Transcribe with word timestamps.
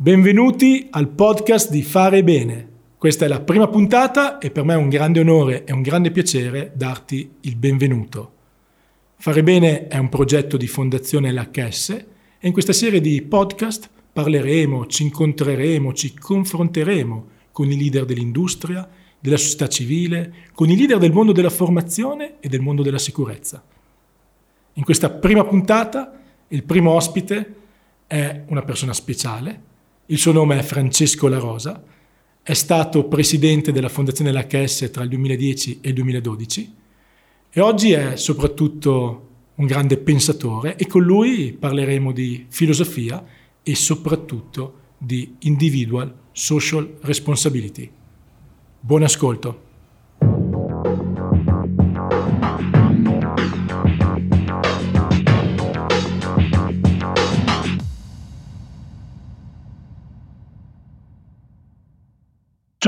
Benvenuti 0.00 0.86
al 0.92 1.08
podcast 1.08 1.72
di 1.72 1.82
Fare 1.82 2.22
Bene. 2.22 2.68
Questa 2.96 3.24
è 3.24 3.28
la 3.28 3.40
prima 3.40 3.66
puntata 3.66 4.38
e 4.38 4.52
per 4.52 4.62
me 4.62 4.74
è 4.74 4.76
un 4.76 4.88
grande 4.88 5.18
onore 5.18 5.64
e 5.64 5.72
un 5.72 5.82
grande 5.82 6.12
piacere 6.12 6.70
darti 6.76 7.28
il 7.40 7.56
benvenuto. 7.56 8.32
Fare 9.16 9.42
Bene 9.42 9.88
è 9.88 9.98
un 9.98 10.08
progetto 10.08 10.56
di 10.56 10.68
Fondazione 10.68 11.32
LHS 11.32 11.88
e 12.38 12.46
in 12.46 12.52
questa 12.52 12.72
serie 12.72 13.00
di 13.00 13.20
podcast 13.22 13.90
parleremo, 14.12 14.86
ci 14.86 15.02
incontreremo, 15.02 15.92
ci 15.92 16.16
confronteremo 16.16 17.28
con 17.50 17.68
i 17.68 17.76
leader 17.76 18.04
dell'industria, 18.04 18.88
della 19.18 19.36
società 19.36 19.66
civile, 19.66 20.32
con 20.54 20.70
i 20.70 20.76
leader 20.76 20.98
del 20.98 21.12
mondo 21.12 21.32
della 21.32 21.50
formazione 21.50 22.34
e 22.38 22.48
del 22.48 22.60
mondo 22.60 22.84
della 22.84 22.98
sicurezza. 22.98 23.64
In 24.74 24.84
questa 24.84 25.10
prima 25.10 25.44
puntata 25.44 26.20
il 26.46 26.62
primo 26.62 26.92
ospite 26.92 27.54
è 28.06 28.44
una 28.46 28.62
persona 28.62 28.92
speciale, 28.92 29.66
il 30.10 30.18
suo 30.18 30.32
nome 30.32 30.58
è 30.58 30.62
Francesco 30.62 31.28
La 31.28 31.38
Rosa, 31.38 31.82
è 32.42 32.54
stato 32.54 33.04
presidente 33.04 33.72
della 33.72 33.90
Fondazione 33.90 34.32
LHS 34.32 34.90
tra 34.90 35.02
il 35.02 35.10
2010 35.10 35.80
e 35.82 35.88
il 35.88 35.94
2012 35.94 36.74
e 37.50 37.60
oggi 37.60 37.92
è 37.92 38.16
soprattutto 38.16 39.26
un 39.56 39.66
grande 39.66 39.98
pensatore 39.98 40.76
e 40.76 40.86
con 40.86 41.02
lui 41.02 41.52
parleremo 41.52 42.12
di 42.12 42.46
filosofia 42.48 43.22
e 43.62 43.74
soprattutto 43.74 44.80
di 44.96 45.36
individual 45.40 46.14
social 46.32 46.96
responsibility. 47.02 47.90
Buon 48.80 49.02
ascolto. 49.02 49.67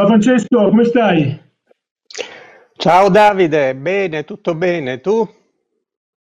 Ciao 0.00 0.08
Francesco, 0.08 0.70
come 0.70 0.84
stai? 0.84 1.38
Ciao 2.74 3.10
Davide, 3.10 3.76
bene, 3.76 4.24
tutto 4.24 4.54
bene, 4.54 4.98
tu? 4.98 5.28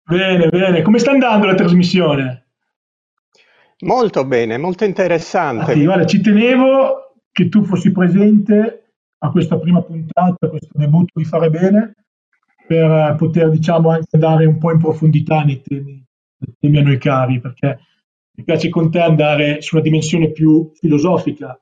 Bene, 0.03 0.47
bene. 0.47 0.81
Come 0.81 0.97
sta 0.97 1.11
andando 1.11 1.45
la 1.45 1.53
trasmissione? 1.53 2.47
Molto 3.81 4.25
bene, 4.25 4.57
molto 4.57 4.83
interessante. 4.83 5.73
Ah, 5.73 5.75
sì, 5.75 5.83
guarda, 5.83 6.07
ci 6.07 6.21
tenevo 6.21 7.17
che 7.31 7.49
tu 7.49 7.63
fossi 7.65 7.91
presente 7.91 8.93
a 9.19 9.29
questa 9.29 9.59
prima 9.59 9.83
puntata, 9.83 10.47
a 10.47 10.49
questo 10.49 10.71
debutto 10.71 11.11
di 11.19 11.25
Fare 11.25 11.51
Bene, 11.51 11.93
per 12.65 13.13
poter, 13.15 13.51
diciamo, 13.51 13.91
anche 13.91 14.07
andare 14.13 14.47
un 14.47 14.57
po' 14.57 14.71
in 14.71 14.79
profondità 14.79 15.43
nei 15.43 15.61
temi, 15.61 16.03
nei 16.37 16.55
temi 16.59 16.79
a 16.79 16.81
noi 16.81 16.97
cari, 16.97 17.39
perché 17.39 17.79
mi 18.37 18.43
piace 18.43 18.69
con 18.69 18.89
te 18.89 19.01
andare 19.01 19.61
su 19.61 19.75
una 19.75 19.83
dimensione 19.83 20.31
più 20.31 20.71
filosofica 20.73 21.55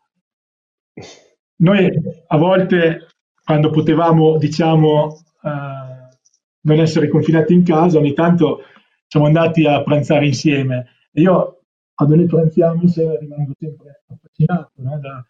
noi 1.57 1.91
a 2.27 2.37
volte, 2.37 3.07
quando 3.43 3.69
potevamo, 3.69 4.37
diciamo, 4.37 5.17
eh, 5.43 5.95
non 6.61 6.79
essere 6.79 7.07
confinati 7.07 7.53
in 7.53 7.63
casa, 7.63 7.99
ogni 7.99 8.13
tanto 8.13 8.61
siamo 9.07 9.27
andati 9.27 9.65
a 9.65 9.83
pranzare 9.83 10.25
insieme. 10.25 10.87
E 11.11 11.21
io, 11.21 11.61
quando 11.93 12.15
noi 12.15 12.25
pranziamo 12.25 12.81
insieme, 12.81 13.19
rimango 13.19 13.53
sempre 13.59 14.03
affascinato 14.07 14.71
no? 14.77 14.99
da, 14.99 15.25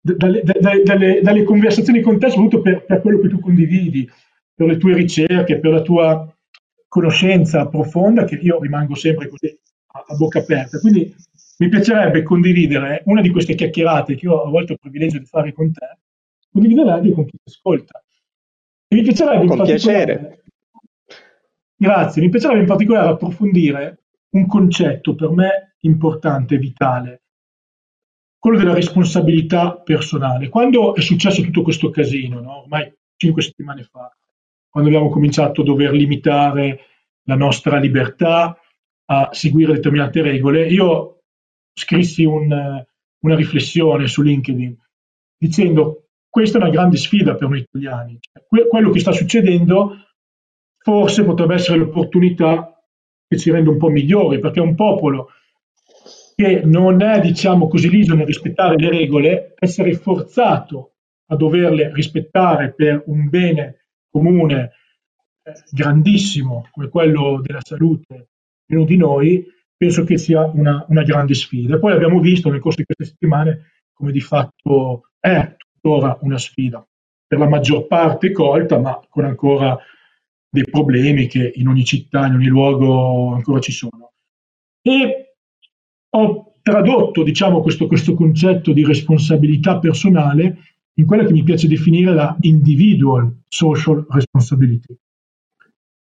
dalle, 0.00 0.42
dalle, 0.42 0.82
dalle, 0.82 1.20
dalle, 1.22 1.42
conversazioni 1.44 2.00
con 2.00 2.18
te, 2.18 2.28
soprattutto 2.28 2.60
per, 2.60 2.84
per 2.84 3.00
quello 3.00 3.20
che 3.20 3.28
tu 3.28 3.40
condividi, 3.40 4.08
per 4.54 4.66
le 4.66 4.76
tue 4.76 4.94
ricerche, 4.94 5.58
per 5.58 5.72
la 5.72 5.82
tua 5.82 6.28
conoscenza 6.88 7.66
profonda, 7.68 8.24
che 8.24 8.34
io 8.36 8.60
rimango 8.60 8.94
sempre 8.94 9.28
così 9.28 9.56
a, 9.92 10.04
a 10.06 10.16
bocca 10.16 10.40
aperta. 10.40 10.78
Quindi 10.78 11.14
mi 11.58 11.68
piacerebbe 11.68 12.22
condividere 12.22 13.02
una 13.06 13.20
di 13.20 13.30
queste 13.30 13.54
chiacchierate 13.54 14.16
che 14.16 14.26
io 14.26 14.42
a 14.42 14.50
volte 14.50 14.72
ho 14.72 14.74
il 14.74 14.80
privilegio 14.80 15.18
di 15.18 15.26
fare 15.26 15.52
con 15.52 15.72
te, 15.72 15.98
condividere 16.50 16.90
anche 16.90 17.12
con 17.12 17.24
chi 17.24 17.36
ti 17.42 17.50
ascolta. 17.50 18.02
E 18.88 18.96
mi 18.96 19.02
piacerebbe 19.02 19.46
con 19.46 19.62
piacere. 19.62 20.42
Grazie, 21.76 22.22
mi 22.22 22.28
piacerebbe 22.28 22.60
in 22.60 22.66
particolare 22.66 23.08
approfondire 23.08 24.04
un 24.30 24.46
concetto 24.46 25.14
per 25.14 25.30
me 25.30 25.76
importante, 25.80 26.58
vitale, 26.58 27.22
quello 28.38 28.58
della 28.58 28.74
responsabilità 28.74 29.76
personale. 29.76 30.48
Quando 30.48 30.94
è 30.94 31.00
successo 31.00 31.42
tutto 31.42 31.62
questo 31.62 31.90
casino, 31.90 32.40
no? 32.40 32.62
ormai 32.62 32.92
cinque 33.16 33.42
settimane 33.42 33.84
fa, 33.84 34.14
quando 34.68 34.90
abbiamo 34.90 35.08
cominciato 35.08 35.60
a 35.60 35.64
dover 35.64 35.92
limitare 35.92 36.80
la 37.24 37.36
nostra 37.36 37.78
libertà 37.78 38.58
a 39.06 39.28
seguire 39.32 39.74
determinate 39.74 40.22
regole, 40.22 40.66
io 40.66 41.13
scrissi 41.74 42.24
un, 42.24 42.48
una 43.18 43.34
riflessione 43.34 44.06
su 44.06 44.22
LinkedIn 44.22 44.76
dicendo 45.36 46.08
questa 46.28 46.58
è 46.58 46.60
una 46.62 46.70
grande 46.70 46.96
sfida 46.96 47.34
per 47.34 47.48
noi 47.48 47.60
italiani. 47.60 48.18
Que- 48.48 48.66
quello 48.66 48.90
che 48.90 48.98
sta 48.98 49.12
succedendo 49.12 49.96
forse 50.78 51.24
potrebbe 51.24 51.54
essere 51.54 51.78
l'opportunità 51.78 52.82
che 53.26 53.38
ci 53.38 53.50
rende 53.50 53.70
un 53.70 53.78
po' 53.78 53.88
migliori, 53.88 54.38
perché 54.38 54.60
un 54.60 54.74
popolo 54.74 55.28
che 56.34 56.62
non 56.64 57.00
è, 57.02 57.20
diciamo 57.20 57.68
così, 57.68 57.88
liso 57.88 58.14
nel 58.14 58.26
rispettare 58.26 58.76
le 58.76 58.90
regole, 58.90 59.54
essere 59.58 59.94
forzato 59.94 60.94
a 61.26 61.36
doverle 61.36 61.92
rispettare 61.94 62.74
per 62.74 63.04
un 63.06 63.28
bene 63.28 63.86
comune 64.10 64.72
eh, 65.42 65.52
grandissimo 65.70 66.68
come 66.70 66.88
quello 66.88 67.40
della 67.40 67.62
salute 67.62 68.28
di 68.66 68.74
uno 68.74 68.84
di 68.84 68.96
noi, 68.96 69.46
penso 69.84 70.04
che 70.04 70.16
sia 70.16 70.46
una, 70.46 70.84
una 70.88 71.02
grande 71.02 71.34
sfida. 71.34 71.78
poi 71.78 71.92
abbiamo 71.92 72.18
visto 72.18 72.50
nel 72.50 72.60
corso 72.60 72.78
di 72.78 72.86
queste 72.86 73.12
settimane 73.12 73.72
come 73.92 74.12
di 74.12 74.20
fatto 74.20 75.10
è 75.20 75.56
tuttora 75.56 76.18
una 76.22 76.38
sfida, 76.38 76.86
per 77.26 77.38
la 77.38 77.48
maggior 77.48 77.86
parte 77.86 78.32
colta, 78.32 78.78
ma 78.78 78.98
con 79.08 79.24
ancora 79.24 79.78
dei 80.48 80.64
problemi 80.64 81.26
che 81.26 81.52
in 81.56 81.68
ogni 81.68 81.84
città, 81.84 82.26
in 82.26 82.34
ogni 82.34 82.46
luogo 82.46 83.34
ancora 83.34 83.60
ci 83.60 83.72
sono. 83.72 84.12
E 84.80 85.36
ho 86.10 86.52
tradotto 86.62 87.22
diciamo, 87.22 87.60
questo, 87.60 87.86
questo 87.86 88.14
concetto 88.14 88.72
di 88.72 88.84
responsabilità 88.84 89.78
personale 89.78 90.58
in 90.94 91.06
quella 91.06 91.24
che 91.24 91.32
mi 91.32 91.42
piace 91.42 91.68
definire 91.68 92.14
la 92.14 92.34
individual 92.40 93.42
social 93.48 94.06
responsibility 94.08 94.96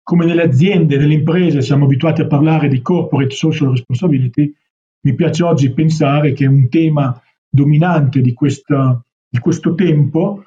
come 0.06 0.26
nelle 0.26 0.44
aziende, 0.44 0.98
nelle 0.98 1.16
imprese 1.16 1.64
siamo 1.64 1.86
abituati 1.86 2.22
a 2.22 2.28
parlare 2.28 2.68
di 2.68 2.80
corporate 2.80 3.34
social 3.34 3.72
responsibility, 3.72 4.54
mi 5.02 5.16
piace 5.16 5.44
oggi 5.44 5.74
pensare 5.74 6.32
che 6.32 6.46
un 6.46 6.70
tema 6.70 7.20
dominante 7.50 8.22
di, 8.22 8.32
questa, 8.34 9.04
di 9.28 9.40
questo 9.40 9.74
tempo 9.74 10.44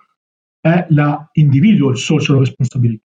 è 0.60 0.86
la 0.90 1.28
individual 1.32 1.96
social 1.96 2.38
responsibility. 2.38 3.02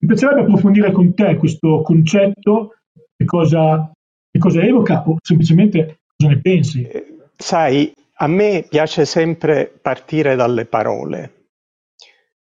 Mi 0.00 0.08
piacerebbe 0.08 0.42
approfondire 0.42 0.92
con 0.92 1.14
te 1.14 1.36
questo 1.36 1.80
concetto, 1.80 2.74
che 3.16 3.24
cosa, 3.24 3.90
che 4.30 4.38
cosa 4.38 4.60
evoca 4.60 5.08
o 5.08 5.16
semplicemente 5.22 6.00
cosa 6.14 6.34
ne 6.34 6.40
pensi. 6.42 6.82
Eh, 6.82 7.16
sai, 7.34 7.90
a 8.16 8.26
me 8.26 8.66
piace 8.68 9.06
sempre 9.06 9.72
partire 9.80 10.36
dalle 10.36 10.66
parole 10.66 11.43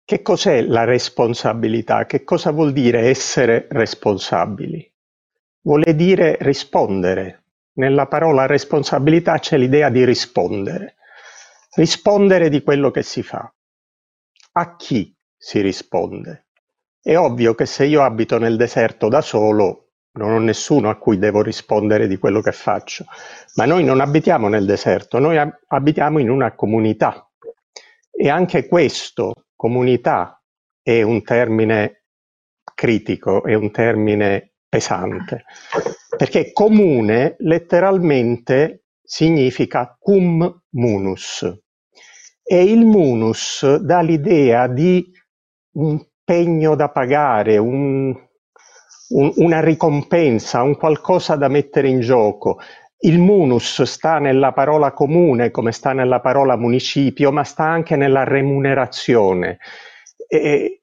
che 0.06 0.20
cos'è 0.20 0.60
la 0.60 0.84
responsabilità? 0.84 2.04
Che 2.04 2.24
cosa 2.24 2.50
vuol 2.50 2.72
dire 2.72 3.08
essere 3.08 3.66
responsabili? 3.70 4.92
Vuole 5.62 5.94
dire 5.94 6.36
rispondere. 6.40 7.44
Nella 7.76 8.06
parola 8.06 8.44
responsabilità 8.44 9.38
c'è 9.38 9.56
l'idea 9.56 9.88
di 9.88 10.04
rispondere. 10.04 10.96
Rispondere 11.74 12.50
di 12.50 12.62
quello 12.62 12.90
che 12.90 13.02
si 13.02 13.22
fa. 13.22 13.50
A 14.52 14.76
chi 14.76 15.16
si 15.34 15.62
risponde? 15.62 16.48
È 17.00 17.16
ovvio 17.16 17.54
che 17.54 17.64
se 17.64 17.86
io 17.86 18.02
abito 18.02 18.38
nel 18.38 18.58
deserto 18.58 19.08
da 19.08 19.22
solo, 19.22 19.92
non 20.12 20.32
ho 20.32 20.38
nessuno 20.38 20.90
a 20.90 20.96
cui 20.96 21.18
devo 21.18 21.40
rispondere 21.40 22.06
di 22.06 22.18
quello 22.18 22.42
che 22.42 22.52
faccio, 22.52 23.06
ma 23.54 23.64
noi 23.64 23.84
non 23.84 24.00
abitiamo 24.00 24.48
nel 24.48 24.66
deserto, 24.66 25.18
noi 25.18 25.40
abitiamo 25.68 26.18
in 26.18 26.28
una 26.28 26.54
comunità. 26.54 27.26
E 28.10 28.28
anche 28.28 28.68
questo 28.68 29.32
comunità 29.56 30.42
è 30.82 31.02
un 31.02 31.22
termine 31.22 32.04
critico, 32.74 33.44
è 33.44 33.54
un 33.54 33.70
termine 33.70 34.54
pesante, 34.68 35.44
perché 36.16 36.52
comune 36.52 37.36
letteralmente 37.38 38.84
significa 39.02 39.96
cum 39.98 40.62
munus 40.70 41.62
e 42.46 42.62
il 42.62 42.84
munus 42.84 43.76
dà 43.76 44.00
l'idea 44.00 44.66
di 44.66 45.10
un 45.76 45.98
pegno 46.22 46.74
da 46.74 46.90
pagare, 46.90 47.56
un, 47.56 48.14
un, 49.08 49.32
una 49.36 49.60
ricompensa, 49.60 50.62
un 50.62 50.76
qualcosa 50.76 51.36
da 51.36 51.48
mettere 51.48 51.88
in 51.88 52.00
gioco. 52.00 52.58
Il 52.98 53.18
munus 53.18 53.82
sta 53.82 54.18
nella 54.18 54.52
parola 54.52 54.92
comune, 54.92 55.50
come 55.50 55.72
sta 55.72 55.92
nella 55.92 56.20
parola 56.20 56.56
municipio, 56.56 57.32
ma 57.32 57.44
sta 57.44 57.64
anche 57.64 57.96
nella 57.96 58.24
remunerazione. 58.24 59.58
E, 60.26 60.80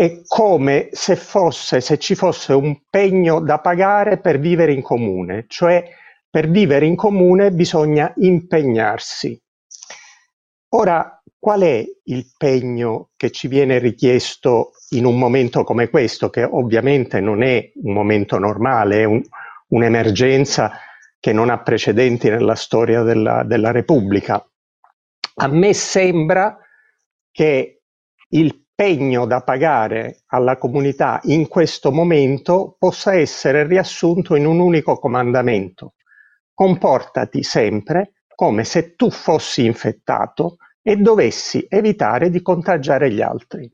è 0.00 0.22
come 0.26 0.88
se 0.92 1.14
fosse, 1.14 1.82
se 1.82 1.98
ci 1.98 2.14
fosse 2.14 2.54
un 2.54 2.80
pegno 2.88 3.40
da 3.40 3.58
pagare 3.58 4.18
per 4.18 4.38
vivere 4.38 4.72
in 4.72 4.80
comune, 4.80 5.44
cioè 5.46 5.84
per 6.30 6.48
vivere 6.48 6.86
in 6.86 6.96
comune 6.96 7.50
bisogna 7.50 8.10
impegnarsi. 8.16 9.38
Ora, 10.70 11.20
qual 11.38 11.60
è 11.62 11.84
il 12.04 12.32
pegno 12.36 13.10
che 13.16 13.30
ci 13.30 13.48
viene 13.48 13.78
richiesto 13.78 14.70
in 14.90 15.04
un 15.04 15.18
momento 15.18 15.64
come 15.64 15.90
questo, 15.90 16.30
che 16.30 16.44
ovviamente 16.44 17.20
non 17.20 17.42
è 17.42 17.70
un 17.82 17.92
momento 17.92 18.38
normale, 18.38 19.00
è 19.00 19.04
un, 19.04 19.20
un'emergenza 19.68 20.72
che 21.20 21.32
non 21.32 21.50
ha 21.50 21.62
precedenti 21.62 22.30
nella 22.30 22.54
storia 22.54 23.02
della, 23.02 23.44
della 23.44 23.70
Repubblica? 23.70 24.42
A 25.34 25.46
me 25.48 25.74
sembra 25.74 26.58
che 27.30 27.82
il 28.30 28.64
pegno 28.74 29.26
da 29.26 29.42
pagare 29.42 30.22
alla 30.28 30.56
comunità 30.56 31.20
in 31.24 31.46
questo 31.48 31.92
momento 31.92 32.76
possa 32.78 33.14
essere 33.14 33.66
riassunto 33.66 34.34
in 34.34 34.46
un 34.46 34.58
unico 34.58 34.98
comandamento. 34.98 35.94
Comportati 36.54 37.42
sempre 37.42 38.22
come 38.34 38.64
se 38.64 38.94
tu 38.94 39.10
fossi 39.10 39.66
infettato 39.66 40.56
e 40.80 40.96
dovessi 40.96 41.66
evitare 41.68 42.30
di 42.30 42.40
contagiare 42.40 43.12
gli 43.12 43.20
altri. 43.20 43.70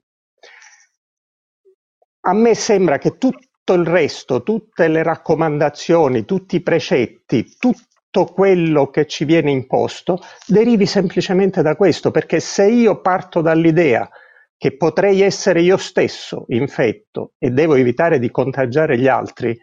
A 2.22 2.32
me 2.32 2.54
sembra 2.56 2.98
che 2.98 3.16
tutto 3.16 3.46
il 3.74 3.86
resto, 3.86 4.42
tutte 4.42 4.88
le 4.88 5.02
raccomandazioni, 5.02 6.24
tutti 6.24 6.56
i 6.56 6.62
precetti, 6.62 7.56
tutto 7.58 8.24
quello 8.24 8.88
che 8.88 9.06
ci 9.06 9.24
viene 9.24 9.50
imposto 9.50 10.20
derivi 10.46 10.86
semplicemente 10.86 11.62
da 11.62 11.76
questo, 11.76 12.10
perché 12.10 12.40
se 12.40 12.66
io 12.66 13.00
parto 13.00 13.40
dall'idea 13.40 14.08
che 14.56 14.76
potrei 14.76 15.20
essere 15.20 15.60
io 15.60 15.76
stesso 15.76 16.44
infetto 16.48 17.32
e 17.38 17.50
devo 17.50 17.74
evitare 17.74 18.18
di 18.18 18.30
contagiare 18.30 18.98
gli 18.98 19.06
altri, 19.06 19.56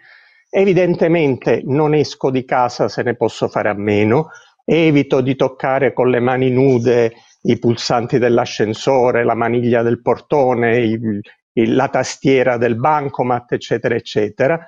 evidentemente 0.50 1.62
non 1.66 1.96
esco 1.96 2.30
di 2.30 2.46
casa 2.46 2.88
se 2.88 3.02
ne 3.02 3.16
posso 3.16 3.48
fare 3.48 3.70
a 3.70 3.74
meno, 3.74 4.30
evito 4.64 5.22
di 5.22 5.36
toccare 5.36 5.94
con 5.94 6.10
le 6.10 6.20
mani 6.20 6.52
nude 6.52 7.14
i 7.42 7.58
pulsanti 7.58 8.20
dell'ascensore, 8.20 9.24
la 9.24 9.34
maniglia 9.34 9.82
del 9.82 10.02
portone, 10.02 10.78
il, 10.78 11.20
la 11.54 11.88
tastiera 11.90 12.58
del 12.58 12.76
bancomat, 12.76 13.52
eccetera, 13.52 13.96
eccetera. 13.96 14.66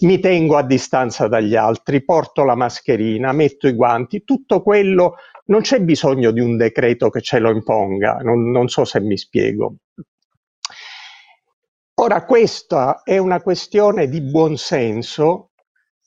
Mi 0.00 0.18
tengo 0.18 0.56
a 0.56 0.62
distanza 0.62 1.26
dagli 1.26 1.56
altri, 1.56 2.04
porto 2.04 2.44
la 2.44 2.54
mascherina, 2.54 3.32
metto 3.32 3.66
i 3.66 3.72
guanti, 3.72 4.24
tutto 4.24 4.62
quello 4.62 5.16
non 5.46 5.60
c'è 5.60 5.80
bisogno 5.80 6.30
di 6.30 6.40
un 6.40 6.56
decreto 6.56 7.08
che 7.08 7.20
ce 7.20 7.38
lo 7.38 7.50
imponga, 7.50 8.18
non, 8.22 8.50
non 8.50 8.68
so 8.68 8.84
se 8.84 9.00
mi 9.00 9.16
spiego. 9.16 9.76
Ora, 11.98 12.24
questa 12.24 13.02
è 13.02 13.16
una 13.16 13.40
questione 13.40 14.08
di 14.08 14.20
buonsenso, 14.20 15.52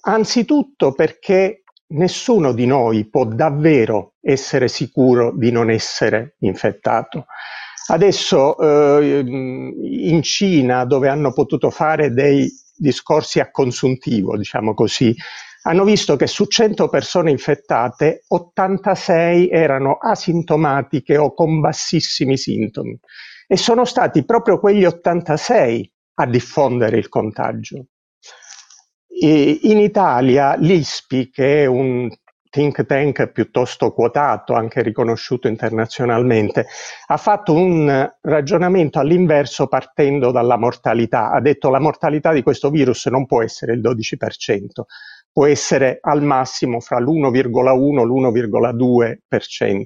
anzitutto 0.01 0.93
perché 0.93 1.63
nessuno 1.87 2.51
di 2.51 2.67
noi 2.67 3.09
può 3.09 3.25
davvero 3.25 4.13
essere 4.21 4.67
sicuro 4.67 5.35
di 5.35 5.51
non 5.51 5.71
essere 5.71 6.35
infettato. 6.39 7.25
Adesso 7.91 8.99
eh, 8.99 9.23
in 9.25 10.21
Cina, 10.21 10.85
dove 10.85 11.09
hanno 11.09 11.33
potuto 11.33 11.71
fare 11.71 12.13
dei 12.13 12.47
discorsi 12.75 13.39
a 13.39 13.49
consuntivo, 13.49 14.37
diciamo 14.37 14.75
così, 14.75 15.15
hanno 15.63 15.83
visto 15.83 16.15
che 16.15 16.27
su 16.27 16.45
100 16.45 16.87
persone 16.87 17.31
infettate 17.31 18.23
86 18.27 19.49
erano 19.49 19.97
asintomatiche 19.99 21.17
o 21.17 21.33
con 21.33 21.59
bassissimi 21.59 22.37
sintomi 22.37 22.97
e 23.47 23.57
sono 23.57 23.85
stati 23.85 24.23
proprio 24.23 24.59
quegli 24.59 24.85
86 24.85 25.91
a 26.15 26.27
diffondere 26.27 26.97
il 26.97 27.09
contagio. 27.09 27.85
E 29.07 29.59
in 29.63 29.79
Italia 29.79 30.55
l'ISPI, 30.55 31.31
che 31.31 31.63
è 31.63 31.65
un 31.65 32.07
think 32.49 32.85
tank 32.85 33.27
piuttosto 33.27 33.93
quotato, 33.93 34.53
anche 34.53 34.81
riconosciuto 34.81 35.47
internazionalmente, 35.47 36.65
ha 37.07 37.17
fatto 37.17 37.53
un 37.53 38.09
ragionamento 38.21 38.99
all'inverso 38.99 39.67
partendo 39.67 40.31
dalla 40.31 40.57
mortalità. 40.57 41.31
Ha 41.31 41.41
detto 41.41 41.69
la 41.69 41.79
mortalità 41.79 42.33
di 42.33 42.43
questo 42.43 42.69
virus 42.69 43.05
non 43.07 43.25
può 43.25 43.43
essere 43.43 43.73
il 43.73 43.81
12%, 43.81 44.83
può 45.31 45.45
essere 45.45 45.99
al 46.01 46.23
massimo 46.23 46.79
fra 46.79 46.99
l'1,1 46.99 47.35
e 47.35 47.43
l'1,2%. 48.03 49.83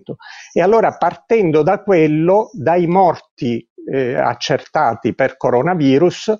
E 0.53 0.61
allora 0.61 0.95
partendo 0.97 1.63
da 1.63 1.81
quello, 1.81 2.49
dai 2.53 2.87
morti 2.87 3.67
eh, 3.91 4.15
accertati 4.15 5.13
per 5.13 5.35
coronavirus, 5.37 6.33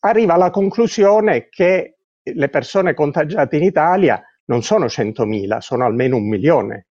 arriva 0.00 0.34
alla 0.34 0.50
conclusione 0.50 1.48
che 1.50 1.96
le 2.22 2.48
persone 2.48 2.94
contagiate 2.94 3.56
in 3.56 3.64
Italia 3.64 4.22
non 4.48 4.62
sono 4.62 4.86
100.000, 4.86 5.58
sono 5.58 5.84
almeno 5.84 6.16
un 6.16 6.28
milione. 6.28 6.86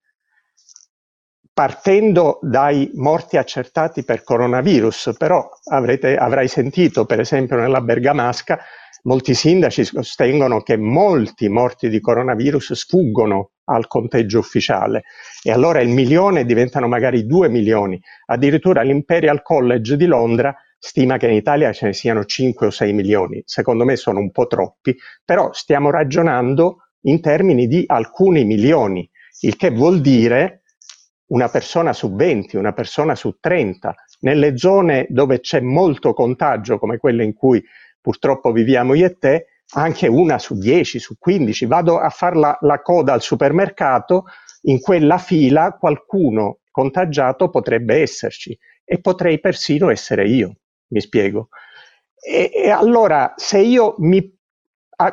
Partendo 1.53 2.37
dai 2.41 2.91
morti 2.93 3.37
accertati 3.37 4.03
per 4.03 4.23
coronavirus, 4.23 5.15
però 5.17 5.49
avrete, 5.71 6.15
avrai 6.15 6.47
sentito 6.47 7.05
per 7.05 7.19
esempio 7.19 7.57
nella 7.57 7.81
Bergamasca 7.81 8.59
molti 9.03 9.33
sindaci 9.33 9.83
sostengono 9.83 10.61
che 10.61 10.77
molti 10.77 11.49
morti 11.49 11.89
di 11.89 11.99
coronavirus 11.99 12.73
sfuggono 12.73 13.51
al 13.65 13.87
conteggio 13.87 14.39
ufficiale 14.39 15.03
e 15.41 15.51
allora 15.51 15.81
il 15.81 15.89
milione 15.89 16.45
diventano 16.45 16.87
magari 16.87 17.25
due 17.25 17.49
milioni. 17.49 17.99
Addirittura 18.27 18.83
l'Imperial 18.83 19.41
College 19.41 19.97
di 19.97 20.05
Londra 20.05 20.55
stima 20.77 21.17
che 21.17 21.27
in 21.27 21.33
Italia 21.33 21.71
ce 21.73 21.87
ne 21.87 21.93
siano 21.93 22.23
5 22.23 22.67
o 22.67 22.69
6 22.69 22.93
milioni. 22.93 23.41
Secondo 23.45 23.83
me 23.83 23.95
sono 23.95 24.19
un 24.19 24.29
po' 24.31 24.45
troppi, 24.45 24.95
però 25.25 25.51
stiamo 25.53 25.89
ragionando 25.89 26.86
in 27.07 27.21
termini 27.21 27.67
di 27.67 27.83
alcuni 27.87 28.45
milioni, 28.45 29.09
il 29.41 29.55
che 29.55 29.71
vuol 29.71 30.01
dire 30.01 30.63
una 31.27 31.49
persona 31.49 31.93
su 31.93 32.13
20, 32.15 32.55
una 32.57 32.73
persona 32.73 33.15
su 33.15 33.37
30. 33.39 33.95
Nelle 34.21 34.57
zone 34.57 35.07
dove 35.09 35.39
c'è 35.39 35.59
molto 35.59 36.13
contagio, 36.13 36.79
come 36.79 36.97
quelle 36.97 37.23
in 37.23 37.33
cui 37.33 37.63
purtroppo 37.99 38.51
viviamo 38.51 38.93
io 38.93 39.05
e 39.05 39.17
te, 39.17 39.45
anche 39.73 40.07
una 40.07 40.39
su 40.39 40.57
10, 40.57 40.99
su 40.99 41.17
15. 41.17 41.65
Vado 41.65 41.99
a 41.99 42.09
fare 42.09 42.37
la, 42.37 42.57
la 42.61 42.81
coda 42.81 43.13
al 43.13 43.21
supermercato, 43.21 44.25
in 44.63 44.79
quella 44.79 45.17
fila 45.17 45.75
qualcuno 45.79 46.59
contagiato 46.71 47.49
potrebbe 47.49 48.01
esserci 48.01 48.57
e 48.83 48.99
potrei 48.99 49.39
persino 49.39 49.89
essere 49.89 50.27
io, 50.27 50.55
mi 50.87 51.01
spiego. 51.01 51.49
E, 52.19 52.51
e 52.53 52.69
allora 52.69 53.33
se 53.35 53.59
io 53.59 53.95
mi 53.99 54.36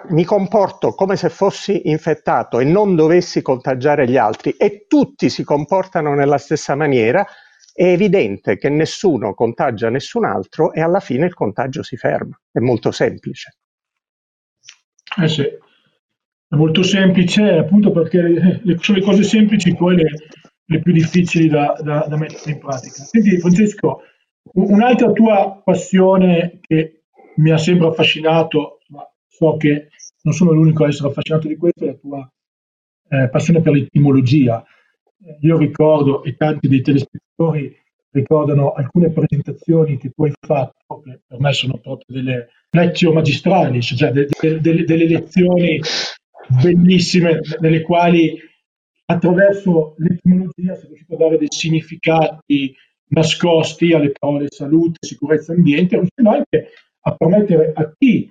mi 0.09 0.25
comporto 0.25 0.95
come 0.95 1.15
se 1.17 1.29
fossi 1.29 1.91
infettato 1.91 2.59
e 2.59 2.65
non 2.65 2.97
dovessi 2.97 3.43
contagiare 3.43 4.09
gli 4.09 4.17
altri 4.17 4.53
e 4.53 4.87
tutti 4.89 5.29
si 5.29 5.45
comportano 5.45 6.15
nella 6.15 6.39
stessa 6.39 6.75
maniera, 6.75 7.27
è 7.75 7.85
evidente 7.85 8.57
che 8.57 8.71
nessuno 8.71 9.35
contagia 9.35 9.91
nessun 9.91 10.25
altro 10.25 10.73
e 10.73 10.81
alla 10.81 11.01
fine 11.01 11.27
il 11.27 11.35
contagio 11.35 11.83
si 11.83 11.97
ferma. 11.97 12.39
È 12.51 12.61
molto 12.61 12.93
semplice. 12.93 13.59
Eh 15.21 15.29
sì, 15.29 15.43
è 15.43 16.55
molto 16.57 16.83
semplice 16.83 17.43
appunto 17.43 17.91
perché 17.91 18.23
le, 18.23 18.79
sono 18.81 18.99
le 18.99 19.05
cose 19.05 19.23
semplici 19.23 19.75
poi 19.75 19.97
le, 19.97 20.11
le 20.65 20.81
più 20.81 20.93
difficili 20.93 21.49
da, 21.49 21.77
da, 21.83 22.07
da, 22.09 22.17
mettere 22.17 22.53
in 22.53 22.59
pratica. 22.59 23.03
Senti 23.03 23.39
Francesco, 23.39 24.01
un'altra 24.55 25.13
tua 25.13 25.61
passione 25.63 26.61
che 26.63 27.03
mi 27.37 27.51
ha 27.51 27.59
sempre 27.59 27.89
affascinato, 27.89 28.79
so 29.37 29.57
che 29.57 29.89
non 30.23 30.33
sono 30.33 30.53
l'unico 30.53 30.85
a 30.85 30.89
essere 30.89 31.09
affascinato 31.09 31.49
di 31.49 31.57
questo, 31.57 31.85
è 31.85 31.87
la 31.87 31.95
tua 31.95 32.33
eh, 33.09 33.29
passione 33.29 33.61
per 33.61 33.73
l'etimologia. 33.73 34.63
Eh, 34.63 35.39
io 35.41 35.59
ricordo, 35.59 36.23
e 36.23 36.37
tanti 36.37 36.69
dei 36.69 36.81
telespettatori 36.81 37.77
ricordano 38.11 38.73
alcune 38.73 39.11
presentazioni 39.11 39.99
che 39.99 40.11
tu 40.11 40.25
hai 40.25 40.33
fatto, 40.39 41.01
che 41.03 41.21
per 41.27 41.41
me 41.41 41.53
sono 41.53 41.79
proprio 41.79 42.15
delle 42.15 42.49
lezioni 42.71 43.15
magistrali, 43.15 43.83
cioè 43.83 44.13
de, 44.13 44.29
de, 44.41 44.61
de, 44.61 44.85
delle 44.85 45.09
lezioni 45.09 45.81
bellissime 46.63 47.41
nelle 47.59 47.83
quali 47.83 48.39
attraverso 49.07 49.95
l'etimologia 49.99 50.75
sei 50.77 50.89
riuscito 50.89 51.15
a 51.15 51.19
dare 51.19 51.39
dei 51.39 51.49
significati 51.51 52.75
nascosti 53.09 53.93
alle 53.93 54.13
parole 54.13 54.47
salute, 54.49 54.99
sicurezza, 55.01 55.53
ambiente, 55.53 55.97
riuscendo 55.97 56.31
anche 56.31 56.71
a 57.01 57.15
permettere 57.15 57.73
a 57.75 57.93
chi 57.99 58.31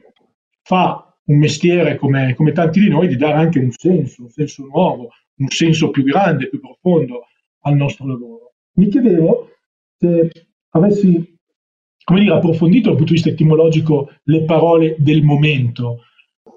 fa 0.64 1.16
un 1.26 1.38
mestiere 1.38 1.98
come, 1.98 2.34
come, 2.36 2.52
tanti 2.52 2.80
di 2.80 2.90
noi 2.90 3.08
di 3.08 3.16
dare 3.16 3.36
anche 3.36 3.60
un 3.60 3.72
senso, 3.72 4.24
un 4.24 4.30
senso 4.30 4.66
nuovo, 4.66 5.10
un 5.36 5.48
senso 5.48 5.90
più 5.90 6.04
grande, 6.04 6.50
più 6.50 6.60
profondo 6.60 7.28
al 7.62 7.76
nostro 7.76 8.08
lavoro. 8.08 8.54
Mi 8.74 8.88
chiedevo 8.88 9.50
se 9.98 10.30
avessi 10.70 11.34
come 12.04 12.20
dire, 12.20 12.34
approfondito 12.34 12.90
dal 12.90 12.98
punto 12.98 13.14
di 13.14 13.20
vista 13.20 13.30
etimologico 13.30 14.12
le 14.24 14.44
parole 14.44 14.96
del 14.98 15.24
momento, 15.24 16.02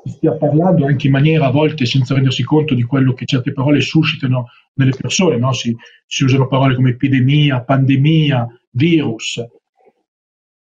stia 0.05 0.37
parlando 0.37 0.87
anche 0.87 1.07
in 1.07 1.13
maniera 1.13 1.47
a 1.47 1.51
volte 1.51 1.85
senza 1.85 2.15
rendersi 2.15 2.43
conto 2.43 2.75
di 2.75 2.83
quello 2.83 3.13
che 3.13 3.27
certe 3.27 3.53
parole 3.53 3.81
suscitano 3.81 4.49
nelle 4.75 4.93
persone, 4.97 5.37
no? 5.37 5.53
si, 5.53 5.75
si 6.07 6.25
usano 6.25 6.49
parole 6.49 6.75
come 6.75 6.91
epidemia, 6.91 7.63
pandemia, 7.63 8.47
virus. 8.71 9.45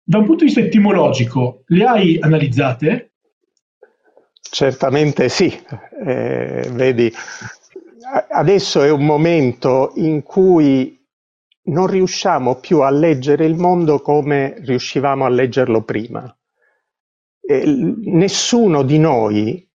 Da 0.02 0.18
un 0.18 0.24
punto 0.24 0.44
di 0.44 0.50
vista 0.50 0.60
etimologico, 0.60 1.64
le 1.66 1.84
hai 1.84 2.18
analizzate? 2.18 3.12
Certamente 4.50 5.28
sì, 5.28 5.52
eh, 6.06 6.68
vedi, 6.72 7.12
adesso 8.30 8.82
è 8.82 8.90
un 8.90 9.04
momento 9.04 9.92
in 9.96 10.22
cui 10.22 10.98
non 11.64 11.86
riusciamo 11.86 12.56
più 12.56 12.80
a 12.80 12.90
leggere 12.90 13.44
il 13.44 13.56
mondo 13.56 14.00
come 14.00 14.54
riuscivamo 14.60 15.24
a 15.24 15.28
leggerlo 15.28 15.82
prima. 15.82 16.34
Eh, 17.40 17.64
nessuno 17.66 18.82
di 18.82 18.98
noi 18.98 19.70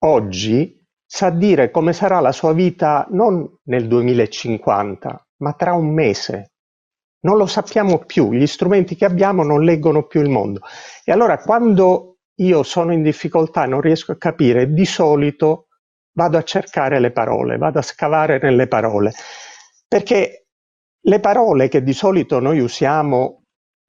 oggi 0.00 0.78
sa 1.06 1.30
dire 1.30 1.70
come 1.70 1.94
sarà 1.94 2.20
la 2.20 2.32
sua 2.32 2.52
vita 2.52 3.06
non 3.10 3.48
nel 3.64 3.88
2050, 3.88 5.26
ma 5.38 5.52
tra 5.54 5.72
un 5.72 5.92
mese. 5.92 6.52
Non 7.20 7.36
lo 7.36 7.46
sappiamo 7.46 7.98
più, 7.98 8.32
gli 8.32 8.46
strumenti 8.46 8.94
che 8.94 9.06
abbiamo 9.06 9.42
non 9.42 9.64
leggono 9.64 10.06
più 10.06 10.20
il 10.20 10.28
mondo. 10.28 10.60
E 11.02 11.10
allora 11.10 11.38
quando 11.38 12.17
io 12.38 12.62
sono 12.62 12.92
in 12.92 13.02
difficoltà 13.02 13.66
non 13.66 13.80
riesco 13.80 14.12
a 14.12 14.16
capire, 14.16 14.72
di 14.72 14.84
solito 14.84 15.68
vado 16.12 16.36
a 16.36 16.42
cercare 16.42 17.00
le 17.00 17.12
parole, 17.12 17.56
vado 17.56 17.78
a 17.78 17.82
scavare 17.82 18.38
nelle 18.42 18.66
parole, 18.66 19.12
perché 19.86 20.46
le 21.00 21.20
parole 21.20 21.68
che 21.68 21.82
di 21.82 21.92
solito 21.92 22.40
noi 22.40 22.58
usiamo 22.58 23.44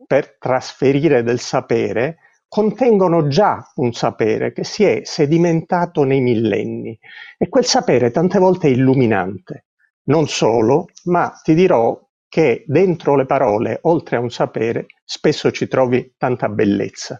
per 0.06 0.38
trasferire 0.38 1.24
del 1.24 1.40
sapere 1.40 2.18
contengono 2.48 3.28
già 3.28 3.64
un 3.76 3.94
sapere 3.94 4.54
che 4.54 4.64
si 4.64 4.84
è 4.84 5.02
sedimentato 5.04 6.04
nei 6.04 6.22
millenni 6.22 6.98
e 7.38 7.48
quel 7.48 7.66
sapere 7.66 8.10
tante 8.10 8.40
volte 8.40 8.68
è 8.68 8.72
illuminante. 8.72 9.66
Non 10.10 10.28
solo, 10.28 10.88
ma 11.06 11.32
ti 11.44 11.54
dirò 11.54 12.00
che 12.28 12.64
dentro 12.66 13.16
le 13.16 13.26
parole, 13.26 13.80
oltre 13.84 14.18
a 14.18 14.20
un 14.20 14.32
sapere, 14.32 14.88
spesso 15.04 15.52
ci 15.52 15.68
trovi 15.68 16.16
tanta 16.18 16.50
bellezza. 16.50 17.20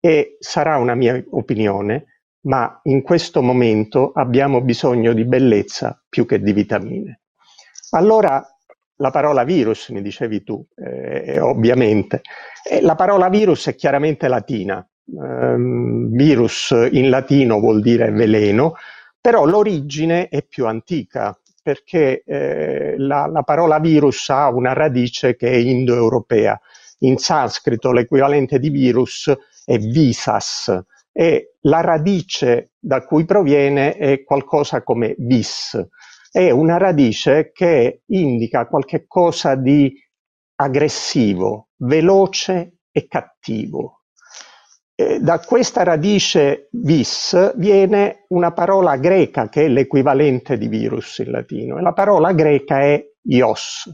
E 0.00 0.36
sarà 0.38 0.76
una 0.76 0.94
mia 0.94 1.22
opinione, 1.30 2.22
ma 2.42 2.80
in 2.84 3.02
questo 3.02 3.42
momento 3.42 4.12
abbiamo 4.14 4.60
bisogno 4.60 5.12
di 5.12 5.24
bellezza 5.24 6.02
più 6.08 6.24
che 6.26 6.40
di 6.40 6.52
vitamine. 6.52 7.20
Allora, 7.90 8.44
la 9.00 9.10
parola 9.10 9.44
virus, 9.44 9.88
mi 9.90 10.02
dicevi 10.02 10.42
tu, 10.42 10.64
eh, 10.76 11.40
ovviamente. 11.40 12.22
E 12.68 12.80
la 12.80 12.94
parola 12.94 13.28
virus 13.28 13.68
è 13.68 13.74
chiaramente 13.74 14.28
latina. 14.28 14.86
Um, 15.10 16.10
virus 16.10 16.74
in 16.90 17.08
latino 17.08 17.60
vuol 17.60 17.80
dire 17.80 18.10
veleno, 18.10 18.74
però 19.20 19.46
l'origine 19.46 20.28
è 20.28 20.42
più 20.42 20.66
antica 20.66 21.38
perché 21.62 22.22
eh, 22.24 22.94
la, 22.98 23.26
la, 23.26 23.42
parola 23.42 23.78
virus 23.78 24.28
ha 24.30 24.50
una 24.50 24.72
radice 24.72 25.36
che 25.36 25.50
è 25.50 25.54
indoeuropea. 25.54 26.58
In 27.00 27.18
sanscrito 27.18 27.92
l'equivalente 27.92 28.58
di 28.58 28.70
virus 28.70 29.34
è 29.68 29.78
visas 29.78 30.82
e 31.12 31.56
la 31.62 31.80
radice 31.80 32.72
da 32.78 33.04
cui 33.04 33.24
proviene 33.24 33.94
è 33.94 34.22
qualcosa 34.24 34.82
come 34.82 35.14
vis 35.18 35.76
è 36.30 36.50
una 36.50 36.76
radice 36.76 37.50
che 37.52 38.02
indica 38.06 38.66
qualche 38.66 39.06
cosa 39.06 39.54
di 39.54 39.92
aggressivo, 40.56 41.68
veloce 41.76 42.78
e 42.90 43.06
cattivo. 43.06 44.02
Eh, 44.94 45.20
da 45.20 45.38
questa 45.40 45.84
radice 45.84 46.68
vis 46.72 47.56
viene 47.56 48.24
una 48.28 48.52
parola 48.52 48.96
greca 48.96 49.48
che 49.48 49.64
è 49.64 49.68
l'equivalente 49.68 50.58
di 50.58 50.68
virus 50.68 51.18
in 51.18 51.30
latino 51.30 51.78
e 51.78 51.82
la 51.82 51.92
parola 51.92 52.32
greca 52.32 52.80
è 52.80 53.02
ios, 53.22 53.88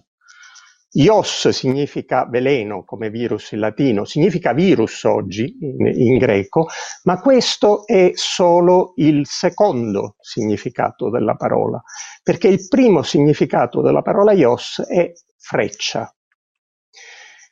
Ios 0.97 1.49
significa 1.49 2.25
veleno 2.27 2.85
come 2.85 3.11
virus 3.11 3.51
in 3.53 3.59
latino, 3.61 4.05
significa 4.05 4.53
virus 4.53 5.03
oggi 5.05 5.57
in, 5.61 5.87
in, 5.87 6.19
greco, 6.19 6.69
ma 7.05 7.21
questo 7.21 7.85
è 7.85 8.13
solo 8.15 8.93
il 8.97 9.27
secondo 9.27 10.17
significato 10.21 11.11
della 11.11 11.35
parola, 11.35 11.83
perché 12.23 12.47
il 12.47 12.69
primo 12.69 13.03
significato 13.03 13.81
della 13.83 14.03
parola 14.03 14.33
Ios 14.33 14.83
è 14.87 15.13
freccia. 15.37 16.15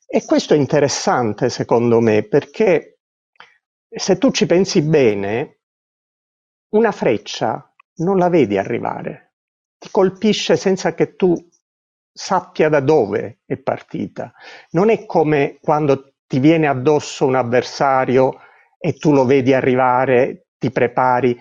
E 0.07 0.25
questo 0.25 0.55
è 0.55 0.57
interessante 0.57 1.49
secondo 1.49 2.01
me 2.01 2.23
perché 2.29 3.01
se 3.89 4.19
tu 4.19 4.31
ci 4.31 4.47
pensi 4.47 4.83
bene, 4.83 5.63
una 6.75 6.93
freccia 6.93 7.75
non 7.97 8.19
la 8.19 8.29
vedi 8.29 8.57
arrivare, 8.57 9.35
ti 9.79 9.89
colpisce 9.91 10.57
senza 10.57 10.95
che 10.95 11.17
tu 11.17 11.35
sappia 12.13 12.69
da 12.69 12.81
dove 12.81 13.41
è 13.47 13.57
partita. 13.57 14.33
Non 14.71 14.91
è 14.91 15.07
come 15.07 15.59
quando 15.61 16.15
ti 16.27 16.39
viene 16.39 16.67
addosso 16.67 17.27
un 17.27 17.35
avversario 17.35 18.39
e 18.79 18.95
tu 18.95 19.13
lo 19.13 19.25
vedi 19.25 19.55
arrivare, 19.55 20.47
ti 20.59 20.71
prepari. 20.71 21.37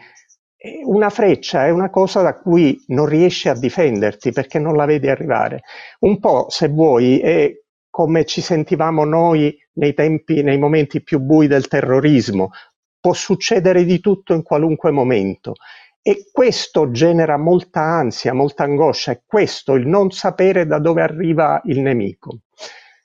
Una 0.86 1.10
freccia 1.10 1.66
è 1.66 1.70
una 1.72 1.90
cosa 1.90 2.22
da 2.22 2.38
cui 2.38 2.84
non 2.88 3.08
riesci 3.08 3.50
a 3.50 3.56
difenderti 3.56 4.32
perché 4.32 4.60
non 4.60 4.76
la 4.76 4.86
vedi 4.86 5.10
arrivare. 5.10 5.62
Un 6.00 6.20
po', 6.20 6.48
se 6.50 6.68
vuoi, 6.68 7.20
è 7.20 7.52
come 7.90 8.26
ci 8.26 8.42
sentivamo 8.42 9.04
noi 9.04 9.58
nei 9.74 9.94
tempi, 9.94 10.44
nei 10.44 10.58
momenti 10.58 11.02
più 11.02 11.20
bui 11.20 11.48
del 11.48 11.68
terrorismo. 11.68 12.52
Può 13.00 13.14
succedere 13.14 13.84
di 13.84 14.00
tutto 14.00 14.34
in 14.34 14.44
qualunque 14.44 14.92
momento 14.92 15.54
e 16.02 16.30
questo 16.32 16.92
genera 16.92 17.38
molta 17.38 17.82
ansia, 17.82 18.34
molta 18.34 18.64
angoscia, 18.64 19.12
è 19.12 19.22
questo 19.26 19.76
il 19.76 19.88
non 19.88 20.12
sapere 20.12 20.66
da 20.66 20.80
dove 20.80 21.02
arriva 21.02 21.62
il 21.66 21.80
nemico. 21.82 22.40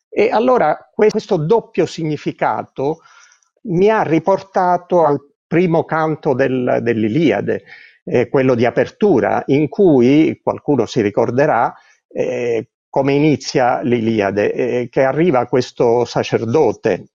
E 0.09 0.31
allora 0.31 0.91
questo 0.93 1.37
doppio 1.37 1.85
significato 1.85 3.01
mi 3.65 3.91
ha 3.91 4.03
riportato 4.03 5.05
al 5.05 5.21
primo 5.47 5.85
canto 5.85 6.33
del, 6.33 6.79
dell'Iliade, 6.81 7.65
eh, 8.05 8.29
quello 8.29 8.55
di 8.55 8.65
apertura, 8.65 9.43
in 9.47 9.69
cui 9.69 10.41
qualcuno 10.43 10.87
si 10.87 11.03
ricorderà 11.03 11.75
eh, 12.09 12.71
come 12.89 13.13
inizia 13.13 13.83
l'Iliade, 13.83 14.53
eh, 14.53 14.89
che 14.89 15.03
arriva 15.03 15.47
questo 15.47 16.07
sacerdote 16.07 17.09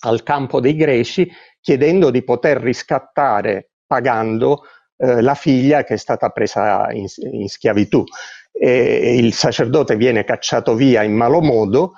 al 0.00 0.22
campo 0.22 0.58
dei 0.58 0.74
greci 0.74 1.30
chiedendo 1.60 2.10
di 2.10 2.22
poter 2.22 2.58
riscattare 2.58 3.72
pagando 3.86 4.62
eh, 5.02 5.20
la 5.20 5.34
figlia 5.34 5.82
che 5.82 5.94
è 5.94 5.96
stata 5.96 6.28
presa 6.28 6.88
in, 6.92 7.06
in 7.32 7.48
schiavitù. 7.48 8.04
E 8.52 9.16
il 9.16 9.32
sacerdote 9.32 9.96
viene 9.96 10.22
cacciato 10.24 10.76
via 10.76 11.02
in 11.02 11.14
malo 11.14 11.40
modo 11.40 11.94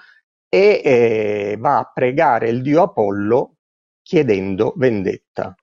e 0.48 0.80
eh, 0.82 1.56
va 1.58 1.78
a 1.78 1.90
pregare 1.92 2.48
il 2.48 2.62
dio 2.62 2.82
Apollo 2.82 3.56
chiedendo 4.02 4.72
vendetta. 4.76 5.54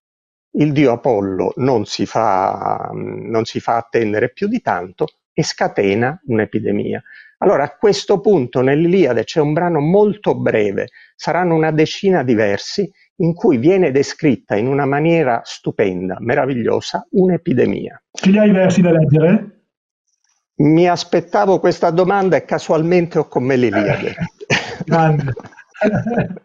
Il 0.54 0.72
dio 0.72 0.92
Apollo 0.92 1.54
non 1.56 1.86
si 1.86 2.06
fa, 2.06 2.92
non 2.94 3.46
si 3.46 3.60
fa 3.60 3.78
attendere 3.78 4.32
più 4.32 4.48
di 4.48 4.62
tanto 4.62 5.08
e 5.34 5.44
scatena 5.44 6.22
un'epidemia. 6.26 7.02
Allora 7.38 7.64
a 7.64 7.76
questo 7.76 8.20
punto 8.20 8.62
nell'Iliade 8.62 9.24
c'è 9.24 9.40
un 9.40 9.54
brano 9.54 9.80
molto 9.80 10.36
breve, 10.36 10.90
saranno 11.16 11.56
una 11.56 11.72
decina 11.72 12.22
di 12.22 12.36
versi, 12.36 12.92
in 13.22 13.34
cui 13.34 13.58
viene 13.58 13.92
descritta 13.92 14.56
in 14.56 14.68
una 14.68 14.86
maniera 14.86 15.42
stupenda, 15.44 16.18
meravigliosa, 16.20 17.08
un'epidemia. 17.12 18.02
Ce 18.12 18.30
li 18.30 18.38
hai 18.38 18.50
i 18.50 18.54
versi 18.54 18.82
da 18.82 18.92
leggere? 18.92 19.66
Mi 20.56 20.88
aspettavo 20.88 21.60
questa 21.60 21.90
domanda 21.92 22.36
e 22.36 22.46
casualmente 22.46 23.20
ho 23.20 23.28
con 23.28 23.44
me 23.44 23.56
l'Iliade. 23.56 24.16
Grande. 24.86 25.34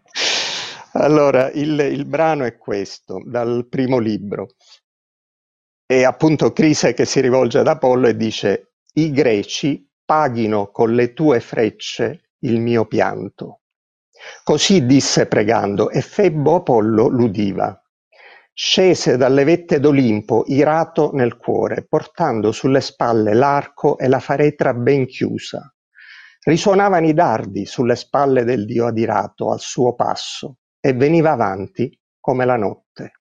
allora, 0.93 1.51
il, 1.51 1.79
il 1.79 2.05
brano 2.07 2.45
è 2.45 2.57
questo, 2.57 3.23
dal 3.25 3.67
primo 3.69 3.99
libro. 3.99 4.49
È 5.85 6.03
appunto 6.03 6.53
Crise 6.53 6.95
che 6.95 7.05
si 7.05 7.21
rivolge 7.21 7.59
ad 7.59 7.69
Apollo 7.69 8.09
e 8.09 8.17
dice 8.17 8.73
i 8.95 9.11
greci 9.11 9.89
paghino 10.05 10.71
con 10.71 10.95
le 10.95 11.13
tue 11.13 11.41
frecce 11.41 12.31
il 12.41 12.61
mio 12.61 12.87
pianto. 12.87 13.61
Così 14.43 14.87
disse 14.87 15.27
pregando, 15.27 15.91
e 15.91 16.01
Febbo 16.01 16.57
Apollo 16.57 17.09
l'udiva. 17.09 17.81
Scese 18.53 19.17
dalle 19.17 19.45
vette 19.45 19.81
d'Olimpo, 19.81 20.45
irato 20.47 21.11
nel 21.13 21.37
cuore, 21.37 21.85
portando 21.87 22.53
sulle 22.53 22.81
spalle 22.81 23.35
l'arco 23.35 23.99
e 23.99 24.09
la 24.09 24.21
faretra 24.21 24.73
ben 24.73 25.07
chiusa. 25.07 25.71
Risuonavano 26.41 27.07
i 27.07 27.13
dardi 27.13 27.67
sulle 27.67 27.97
spalle 27.97 28.45
del 28.45 28.65
dio 28.65 28.87
adirato 28.87 29.51
al 29.51 29.61
suo 29.61 29.95
passo, 29.95 30.59
e 30.81 30.93
veniva 30.93 31.33
avanti 31.33 32.01
come 32.21 32.45
la 32.45 32.57
notte. 32.57 33.13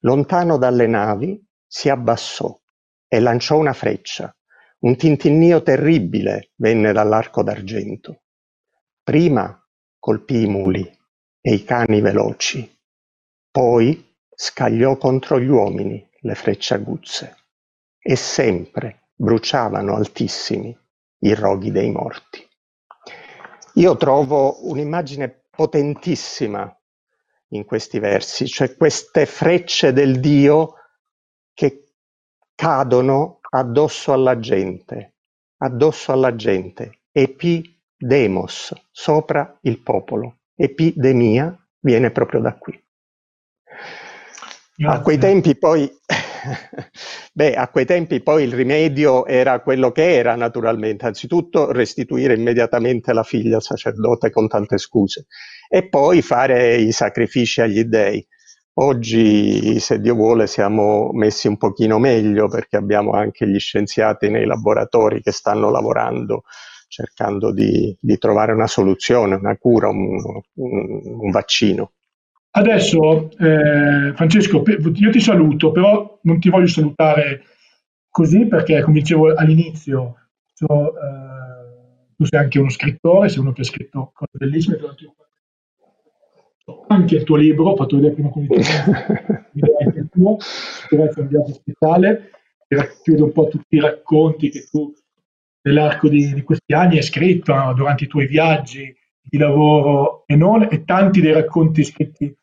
Lontano 0.00 0.58
dalle 0.58 0.86
navi 0.86 1.42
si 1.66 1.88
abbassò 1.88 2.56
e 3.08 3.20
lanciò 3.20 3.56
una 3.56 3.72
freccia. 3.72 4.32
Un 4.80 4.96
tintinnio 4.96 5.62
terribile 5.62 6.52
venne 6.56 6.92
dall'arco 6.92 7.42
d'argento. 7.42 8.20
Prima 9.02 9.60
colpì 9.98 10.42
i 10.42 10.46
muli 10.46 10.84
e 11.40 11.52
i 11.52 11.64
cani 11.64 12.00
veloci, 12.00 12.78
poi 13.50 14.14
scagliò 14.34 14.96
contro 14.96 15.40
gli 15.40 15.48
uomini 15.48 16.08
le 16.20 16.34
frecce 16.34 16.74
aguzze 16.74 17.36
e 17.98 18.16
sempre 18.16 19.10
bruciavano 19.14 19.94
altissimi 19.94 20.76
i 21.20 21.34
roghi 21.34 21.72
dei 21.72 21.90
morti. 21.90 22.46
Io 23.74 23.96
trovo 23.96 24.68
un'immagine 24.68 25.46
potentissima 25.50 26.72
in 27.48 27.64
questi 27.64 27.98
versi, 27.98 28.46
cioè 28.46 28.76
queste 28.76 29.26
frecce 29.26 29.92
del 29.92 30.20
Dio 30.20 30.74
che 31.54 31.94
cadono 32.54 33.38
addosso 33.50 34.12
alla 34.12 34.38
gente, 34.38 35.14
addosso 35.58 36.12
alla 36.12 36.34
gente, 36.34 37.00
epidemos, 37.98 38.72
sopra 38.90 39.58
il 39.62 39.82
popolo. 39.82 40.38
Epidemia 40.54 41.56
viene 41.80 42.10
proprio 42.10 42.40
da 42.40 42.56
qui. 42.56 42.80
Grazie. 44.76 44.98
A 44.98 45.02
quei 45.02 45.18
tempi 45.18 45.56
poi 45.56 45.90
Beh, 47.32 47.54
a 47.54 47.68
quei 47.68 47.84
tempi 47.84 48.22
poi 48.22 48.44
il 48.44 48.52
rimedio 48.52 49.26
era 49.26 49.60
quello 49.60 49.90
che 49.90 50.14
era 50.14 50.36
naturalmente, 50.36 51.06
anzitutto 51.06 51.72
restituire 51.72 52.34
immediatamente 52.34 53.12
la 53.12 53.24
figlia 53.24 53.56
al 53.56 53.62
sacerdote 53.62 54.30
con 54.30 54.46
tante 54.46 54.78
scuse 54.78 55.26
e 55.68 55.88
poi 55.88 56.22
fare 56.22 56.76
i 56.76 56.92
sacrifici 56.92 57.60
agli 57.60 57.82
dèi. 57.82 58.24
Oggi, 58.74 59.80
se 59.80 59.98
Dio 59.98 60.14
vuole, 60.14 60.46
siamo 60.46 61.10
messi 61.12 61.48
un 61.48 61.56
pochino 61.56 61.98
meglio 61.98 62.46
perché 62.46 62.76
abbiamo 62.76 63.10
anche 63.10 63.48
gli 63.48 63.58
scienziati 63.58 64.30
nei 64.30 64.46
laboratori 64.46 65.20
che 65.20 65.32
stanno 65.32 65.70
lavorando 65.70 66.44
cercando 66.88 67.52
di, 67.52 67.96
di 68.00 68.18
trovare 68.18 68.52
una 68.52 68.66
soluzione, 68.66 69.36
una 69.36 69.56
cura, 69.56 69.88
un, 69.88 70.18
un, 70.54 71.00
un 71.04 71.30
vaccino. 71.30 71.92
Adesso, 72.50 73.30
eh, 73.38 74.12
Francesco, 74.14 74.62
io 74.66 75.10
ti 75.10 75.20
saluto, 75.20 75.70
però 75.70 76.18
non 76.22 76.40
ti 76.40 76.48
voglio 76.48 76.66
salutare 76.66 77.42
così 78.08 78.46
perché, 78.46 78.82
come 78.82 78.98
dicevo 79.00 79.34
all'inizio, 79.34 80.16
so, 80.54 80.66
eh, 80.66 82.14
tu 82.16 82.24
sei 82.24 82.40
anche 82.40 82.58
uno 82.58 82.70
scrittore, 82.70 83.28
sei 83.28 83.38
uno 83.40 83.52
che 83.52 83.60
ha 83.60 83.64
scritto 83.64 84.10
cose 84.12 84.32
bellissime, 84.32 84.78
anche 86.88 87.14
il 87.14 87.22
tuo 87.22 87.36
libro, 87.36 87.70
ho 87.70 87.76
fatto 87.76 87.96
vedere 87.96 88.14
prima 88.14 88.30
con 88.30 88.42
il 88.42 88.48
tuo, 88.48 88.56
il 89.94 90.08
tuo, 90.10 90.36
Sicurezza 90.40 91.20
un 91.20 91.28
viaggio 91.28 91.52
speciale, 91.52 92.30
che 92.66 92.76
racchiude 92.76 93.22
un 93.22 93.32
po' 93.32 93.48
tutti 93.48 93.76
i 93.76 93.80
racconti 93.80 94.50
che 94.50 94.66
tu 94.70 94.92
nell'arco 95.68 96.08
di, 96.08 96.32
di 96.32 96.42
questi 96.42 96.72
anni 96.72 96.96
hai 96.96 97.02
scritto 97.02 97.54
no? 97.54 97.72
durante 97.74 98.04
i 98.04 98.08
tuoi 98.08 98.26
viaggi 98.26 98.94
di 99.20 99.36
lavoro 99.36 100.24
e 100.26 100.34
non, 100.36 100.66
e 100.70 100.84
tanti 100.84 101.20
dei 101.20 101.32
racconti 101.32 101.84
scritti 101.84 102.34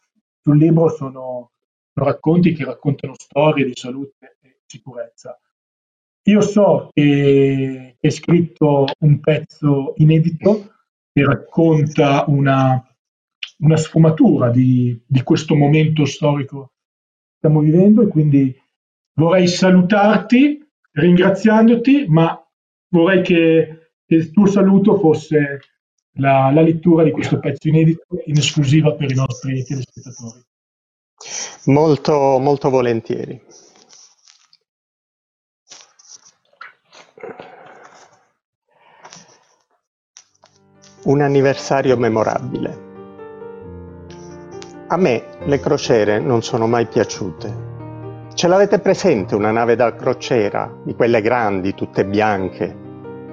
sul 0.41 0.57
libro 0.57 0.89
sono, 0.89 1.51
sono 1.91 2.05
racconti 2.05 2.53
che 2.53 2.63
raccontano 2.63 3.15
storie 3.17 3.65
di 3.65 3.71
salute 3.73 4.37
e 4.41 4.59
sicurezza. 4.65 5.39
Io 6.27 6.41
so 6.41 6.89
che 6.93 7.97
hai 7.99 8.11
scritto 8.11 8.85
un 8.99 9.19
pezzo 9.19 9.93
inedito 9.97 10.73
che 11.11 11.23
racconta 11.23 12.25
una, 12.27 12.83
una 13.59 13.77
sfumatura 13.77 14.49
di, 14.49 14.99
di, 15.05 15.23
questo 15.23 15.55
momento 15.55 16.05
storico 16.05 16.73
che 17.27 17.35
stiamo 17.37 17.59
vivendo 17.59 18.01
e 18.01 18.07
quindi 18.07 18.55
vorrei 19.13 19.47
salutarti 19.47 20.67
ringraziandoti, 20.91 22.05
ma 22.07 22.44
vorrei 22.99 23.21
che, 23.21 23.91
che 24.05 24.15
il 24.15 24.31
tuo 24.31 24.45
saluto 24.45 24.97
fosse 24.99 25.59
la, 26.17 26.51
la 26.51 26.61
lettura 26.61 27.03
di 27.03 27.11
questo 27.11 27.39
pezzo 27.39 27.67
inedito 27.67 28.05
in 28.25 28.37
esclusiva 28.37 28.93
per 28.93 29.11
i 29.11 29.15
nostri 29.15 29.63
telespettatori. 29.63 30.43
Molto, 31.65 32.37
molto 32.39 32.69
volentieri. 32.69 33.41
Un 41.03 41.21
anniversario 41.21 41.97
memorabile. 41.97 42.83
A 44.87 44.97
me 44.97 45.37
le 45.45 45.59
crociere 45.59 46.19
non 46.19 46.41
sono 46.43 46.67
mai 46.67 46.87
piaciute. 46.87 47.73
Ce 48.33 48.47
l'avete 48.47 48.79
presente 48.79 49.35
una 49.35 49.51
nave 49.51 49.75
da 49.75 49.95
crociera, 49.95 50.81
di 50.83 50.93
quelle 50.93 51.21
grandi, 51.21 51.73
tutte 51.73 52.05
bianche, 52.05 52.84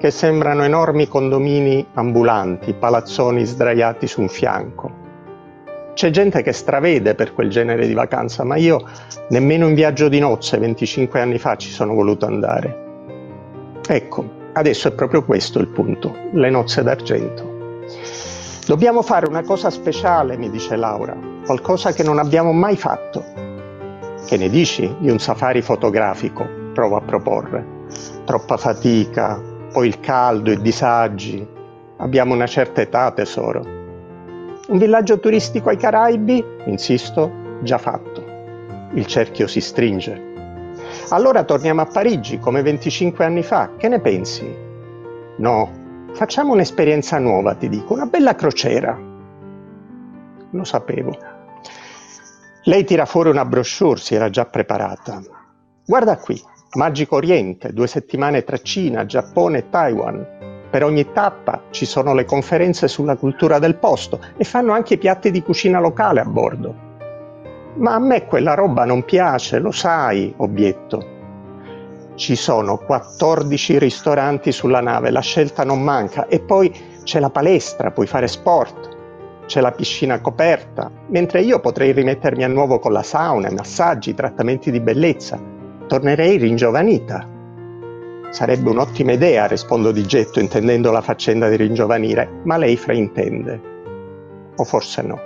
che 0.02 0.10
sembrano 0.10 0.64
enormi 0.64 1.06
condomini 1.06 1.86
ambulanti, 1.94 2.74
palazzoni 2.74 3.44
sdraiati 3.44 4.08
su 4.08 4.20
un 4.20 4.28
fianco. 4.28 4.90
C'è 5.94 6.10
gente 6.10 6.42
che 6.42 6.50
stravede 6.50 7.14
per 7.14 7.32
quel 7.32 7.48
genere 7.48 7.86
di 7.86 7.94
vacanza, 7.94 8.42
ma 8.42 8.56
io 8.56 8.82
nemmeno 9.28 9.68
in 9.68 9.74
viaggio 9.74 10.08
di 10.08 10.18
nozze 10.18 10.58
25 10.58 11.20
anni 11.20 11.38
fa 11.38 11.54
ci 11.54 11.70
sono 11.70 11.94
voluto 11.94 12.26
andare. 12.26 13.78
Ecco, 13.86 14.28
adesso 14.54 14.88
è 14.88 14.92
proprio 14.92 15.24
questo 15.24 15.60
il 15.60 15.68
punto, 15.68 16.12
le 16.32 16.50
nozze 16.50 16.82
d'argento. 16.82 17.84
Dobbiamo 18.66 19.02
fare 19.02 19.28
una 19.28 19.42
cosa 19.42 19.70
speciale, 19.70 20.36
mi 20.36 20.50
dice 20.50 20.74
Laura, 20.74 21.16
qualcosa 21.46 21.92
che 21.92 22.02
non 22.02 22.18
abbiamo 22.18 22.50
mai 22.50 22.76
fatto. 22.76 23.22
Che 24.26 24.36
ne 24.36 24.48
dici 24.48 24.92
di 24.98 25.10
un 25.10 25.20
safari 25.20 25.62
fotografico? 25.62 26.44
Provo 26.74 26.96
a 26.96 27.02
proporre. 27.02 27.80
Troppa 28.24 28.56
fatica, 28.56 29.50
poi 29.72 29.88
il 29.88 29.98
caldo, 30.00 30.52
i 30.52 30.60
disagi. 30.60 31.44
Abbiamo 31.96 32.34
una 32.34 32.46
certa 32.46 32.82
età, 32.82 33.10
tesoro. 33.10 33.60
Un 34.68 34.78
villaggio 34.78 35.18
turistico 35.18 35.70
ai 35.70 35.76
Caraibi? 35.76 36.44
Insisto, 36.66 37.58
già 37.62 37.78
fatto. 37.78 38.22
Il 38.92 39.06
cerchio 39.06 39.46
si 39.46 39.60
stringe. 39.60 40.30
Allora 41.08 41.44
torniamo 41.44 41.80
a 41.80 41.86
Parigi 41.86 42.38
come 42.38 42.62
25 42.62 43.24
anni 43.24 43.42
fa. 43.42 43.70
Che 43.76 43.88
ne 43.88 44.00
pensi? 44.00 44.54
No, 45.38 45.70
facciamo 46.12 46.52
un'esperienza 46.52 47.18
nuova, 47.18 47.54
ti 47.54 47.68
dico, 47.68 47.94
una 47.94 48.06
bella 48.06 48.34
crociera. 48.34 48.98
Lo 50.50 50.64
sapevo. 50.64 51.16
Lei 52.64 52.84
tira 52.84 53.06
fuori 53.06 53.30
una 53.30 53.44
brochure, 53.44 53.98
si 53.98 54.14
era 54.14 54.30
già 54.30 54.44
preparata. 54.44 55.20
Guarda 55.84 56.16
qui, 56.18 56.40
Magico 56.74 57.16
Oriente, 57.16 57.74
due 57.74 57.86
settimane 57.86 58.44
tra 58.44 58.56
Cina, 58.56 59.04
Giappone 59.04 59.58
e 59.58 59.68
Taiwan. 59.68 60.26
Per 60.70 60.82
ogni 60.82 61.12
tappa 61.12 61.64
ci 61.68 61.84
sono 61.84 62.14
le 62.14 62.24
conferenze 62.24 62.88
sulla 62.88 63.16
cultura 63.16 63.58
del 63.58 63.76
posto 63.76 64.18
e 64.38 64.44
fanno 64.44 64.72
anche 64.72 64.96
piatti 64.96 65.30
di 65.30 65.42
cucina 65.42 65.80
locale 65.80 66.20
a 66.20 66.24
bordo. 66.24 66.74
Ma 67.74 67.92
a 67.92 67.98
me 67.98 68.24
quella 68.24 68.54
roba 68.54 68.86
non 68.86 69.04
piace, 69.04 69.58
lo 69.58 69.70
sai, 69.70 70.32
obietto. 70.38 71.20
Ci 72.14 72.36
sono 72.36 72.78
14 72.78 73.78
ristoranti 73.78 74.50
sulla 74.50 74.80
nave, 74.80 75.10
la 75.10 75.20
scelta 75.20 75.64
non 75.64 75.82
manca 75.82 76.26
e 76.26 76.40
poi 76.40 76.74
c'è 77.02 77.20
la 77.20 77.30
palestra, 77.30 77.90
puoi 77.90 78.06
fare 78.06 78.28
sport, 78.28 78.88
c'è 79.44 79.60
la 79.60 79.72
piscina 79.72 80.22
coperta, 80.22 80.90
mentre 81.08 81.42
io 81.42 81.60
potrei 81.60 81.92
rimettermi 81.92 82.44
a 82.44 82.48
nuovo 82.48 82.78
con 82.78 82.92
la 82.92 83.02
sauna, 83.02 83.50
massaggi, 83.50 84.14
trattamenti 84.14 84.70
di 84.70 84.80
bellezza 84.80 85.60
tornerei 85.92 86.38
ringiovanita. 86.38 87.28
Sarebbe 88.30 88.70
un'ottima 88.70 89.12
idea, 89.12 89.46
rispondo 89.46 89.92
di 89.92 90.06
getto 90.06 90.40
intendendo 90.40 90.90
la 90.90 91.02
faccenda 91.02 91.50
di 91.50 91.56
ringiovanire, 91.56 92.40
ma 92.44 92.56
lei 92.56 92.78
fraintende. 92.78 93.60
O 94.56 94.64
forse 94.64 95.02
no. 95.02 95.20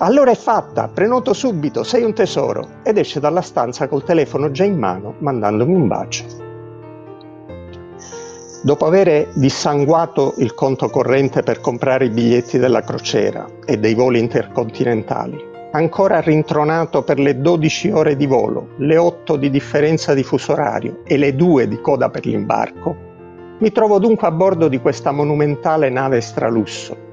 Allora 0.00 0.30
è 0.30 0.36
fatta, 0.36 0.88
prenoto 0.88 1.32
subito, 1.32 1.84
sei 1.84 2.02
un 2.02 2.12
tesoro, 2.12 2.68
ed 2.82 2.98
esce 2.98 3.18
dalla 3.18 3.40
stanza 3.40 3.88
col 3.88 4.04
telefono 4.04 4.50
già 4.50 4.64
in 4.64 4.78
mano, 4.78 5.14
mandandomi 5.20 5.72
un 5.72 5.86
bacio. 5.86 6.24
Dopo 8.62 8.84
aver 8.84 9.30
dissanguato 9.32 10.34
il 10.36 10.52
conto 10.52 10.90
corrente 10.90 11.42
per 11.42 11.60
comprare 11.60 12.04
i 12.04 12.10
biglietti 12.10 12.58
della 12.58 12.82
crociera 12.82 13.48
e 13.64 13.78
dei 13.78 13.94
voli 13.94 14.18
intercontinentali, 14.18 15.47
ancora 15.72 16.20
rintronato 16.20 17.02
per 17.02 17.18
le 17.18 17.40
12 17.40 17.90
ore 17.90 18.16
di 18.16 18.26
volo, 18.26 18.70
le 18.78 18.96
8 18.96 19.36
di 19.36 19.50
differenza 19.50 20.14
di 20.14 20.22
fuso 20.22 20.52
orario 20.52 21.00
e 21.04 21.16
le 21.16 21.34
2 21.34 21.68
di 21.68 21.80
coda 21.80 22.08
per 22.08 22.24
l'imbarco, 22.24 22.96
mi 23.58 23.72
trovo 23.72 23.98
dunque 23.98 24.28
a 24.28 24.30
bordo 24.30 24.68
di 24.68 24.78
questa 24.78 25.10
monumentale 25.10 25.90
nave 25.90 26.20
stralusso. 26.20 27.06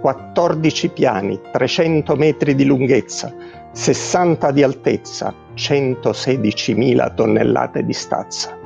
14 0.00 0.90
piani, 0.90 1.40
300 1.52 2.14
metri 2.14 2.54
di 2.54 2.64
lunghezza, 2.64 3.34
60 3.72 4.52
di 4.52 4.62
altezza, 4.62 5.34
116.000 5.54 7.14
tonnellate 7.14 7.84
di 7.84 7.92
stazza. 7.92 8.56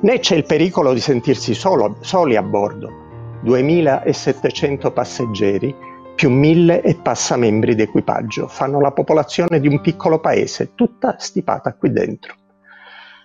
Né 0.00 0.18
c'è 0.18 0.36
il 0.36 0.46
pericolo 0.46 0.94
di 0.94 1.00
sentirsi 1.00 1.52
solo, 1.52 1.96
soli 2.00 2.36
a 2.36 2.42
bordo. 2.42 2.90
2.700 3.44 4.92
passeggeri 4.92 5.74
più 6.20 6.28
mille 6.28 6.82
e 6.82 6.96
passa 6.96 7.38
membri 7.38 7.74
d'equipaggio, 7.74 8.46
fanno 8.46 8.78
la 8.78 8.92
popolazione 8.92 9.58
di 9.58 9.66
un 9.66 9.80
piccolo 9.80 10.20
paese, 10.20 10.74
tutta 10.74 11.16
stipata 11.18 11.72
qui 11.72 11.92
dentro. 11.92 12.34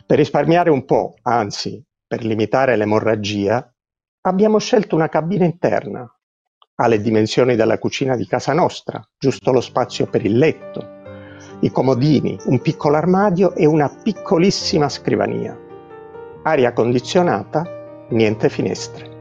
Per 0.06 0.18
risparmiare 0.18 0.70
un 0.70 0.86
po', 0.86 1.16
anzi, 1.24 1.84
per 2.08 2.24
limitare 2.24 2.78
l'emorragia, 2.78 3.70
abbiamo 4.22 4.60
scelto 4.60 4.96
una 4.96 5.10
cabina 5.10 5.44
interna. 5.44 6.10
Ha 6.76 6.88
le 6.88 7.02
dimensioni 7.02 7.58
della 7.58 7.80
cucina 7.80 8.16
di 8.16 8.26
casa 8.28 8.54
nostra, 8.54 9.06
giusto 9.18 9.52
lo 9.52 9.60
spazio 9.60 10.08
per 10.08 10.24
il 10.24 10.38
letto, 10.38 10.88
i 11.60 11.72
comodini, 11.72 12.38
un 12.46 12.62
piccolo 12.62 12.96
armadio 12.96 13.56
e 13.56 13.66
una 13.66 13.90
piccolissima 13.90 14.88
scrivania. 14.88 15.54
Aria 16.44 16.72
condizionata, 16.72 18.06
niente 18.12 18.48
finestre. 18.48 19.15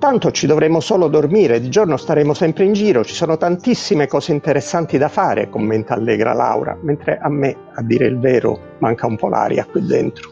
Tanto 0.00 0.30
ci 0.30 0.46
dovremo 0.46 0.80
solo 0.80 1.08
dormire, 1.08 1.60
di 1.60 1.68
giorno 1.68 1.98
staremo 1.98 2.32
sempre 2.32 2.64
in 2.64 2.72
giro, 2.72 3.04
ci 3.04 3.12
sono 3.12 3.36
tantissime 3.36 4.06
cose 4.06 4.32
interessanti 4.32 4.96
da 4.96 5.08
fare, 5.08 5.50
commenta 5.50 5.92
allegra 5.92 6.32
Laura, 6.32 6.74
mentre 6.80 7.18
a 7.18 7.28
me, 7.28 7.54
a 7.74 7.82
dire 7.82 8.06
il 8.06 8.18
vero, 8.18 8.76
manca 8.78 9.06
un 9.06 9.16
po' 9.16 9.28
l'aria 9.28 9.66
qui 9.66 9.84
dentro. 9.84 10.30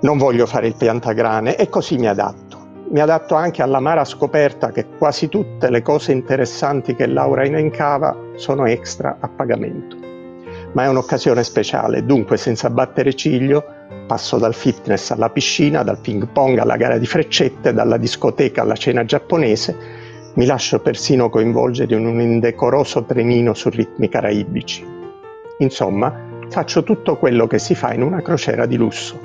Non 0.00 0.18
voglio 0.18 0.44
fare 0.44 0.66
il 0.66 0.74
piantagrane 0.76 1.54
e 1.54 1.68
così 1.68 1.98
mi 1.98 2.08
adatto. 2.08 2.58
Mi 2.90 2.98
adatto 2.98 3.36
anche 3.36 3.62
all'amara 3.62 4.04
scoperta 4.04 4.72
che 4.72 4.86
quasi 4.98 5.28
tutte 5.28 5.70
le 5.70 5.82
cose 5.82 6.10
interessanti 6.10 6.96
che 6.96 7.06
Laura 7.06 7.44
elencava 7.44 8.16
sono 8.34 8.66
extra 8.66 9.18
a 9.20 9.28
pagamento. 9.28 9.96
Ma 10.72 10.82
è 10.82 10.88
un'occasione 10.88 11.44
speciale, 11.44 12.04
dunque 12.04 12.36
senza 12.36 12.70
battere 12.70 13.14
ciglio 13.14 13.75
Passo 14.06 14.38
dal 14.38 14.54
fitness 14.54 15.10
alla 15.10 15.30
piscina, 15.30 15.82
dal 15.82 15.98
ping 15.98 16.28
pong 16.28 16.58
alla 16.58 16.76
gara 16.76 16.98
di 16.98 17.06
freccette, 17.06 17.72
dalla 17.72 17.96
discoteca 17.96 18.62
alla 18.62 18.76
cena 18.76 19.04
giapponese. 19.04 19.76
Mi 20.34 20.46
lascio 20.46 20.80
persino 20.80 21.30
coinvolgere 21.30 21.94
in 21.94 22.06
un 22.06 22.20
indecoroso 22.20 23.04
trenino 23.04 23.54
su 23.54 23.68
ritmi 23.68 24.08
caraibici. 24.08 24.84
Insomma, 25.58 26.14
faccio 26.48 26.82
tutto 26.82 27.16
quello 27.16 27.46
che 27.46 27.58
si 27.58 27.74
fa 27.74 27.92
in 27.92 28.02
una 28.02 28.22
crociera 28.22 28.66
di 28.66 28.76
lusso. 28.76 29.18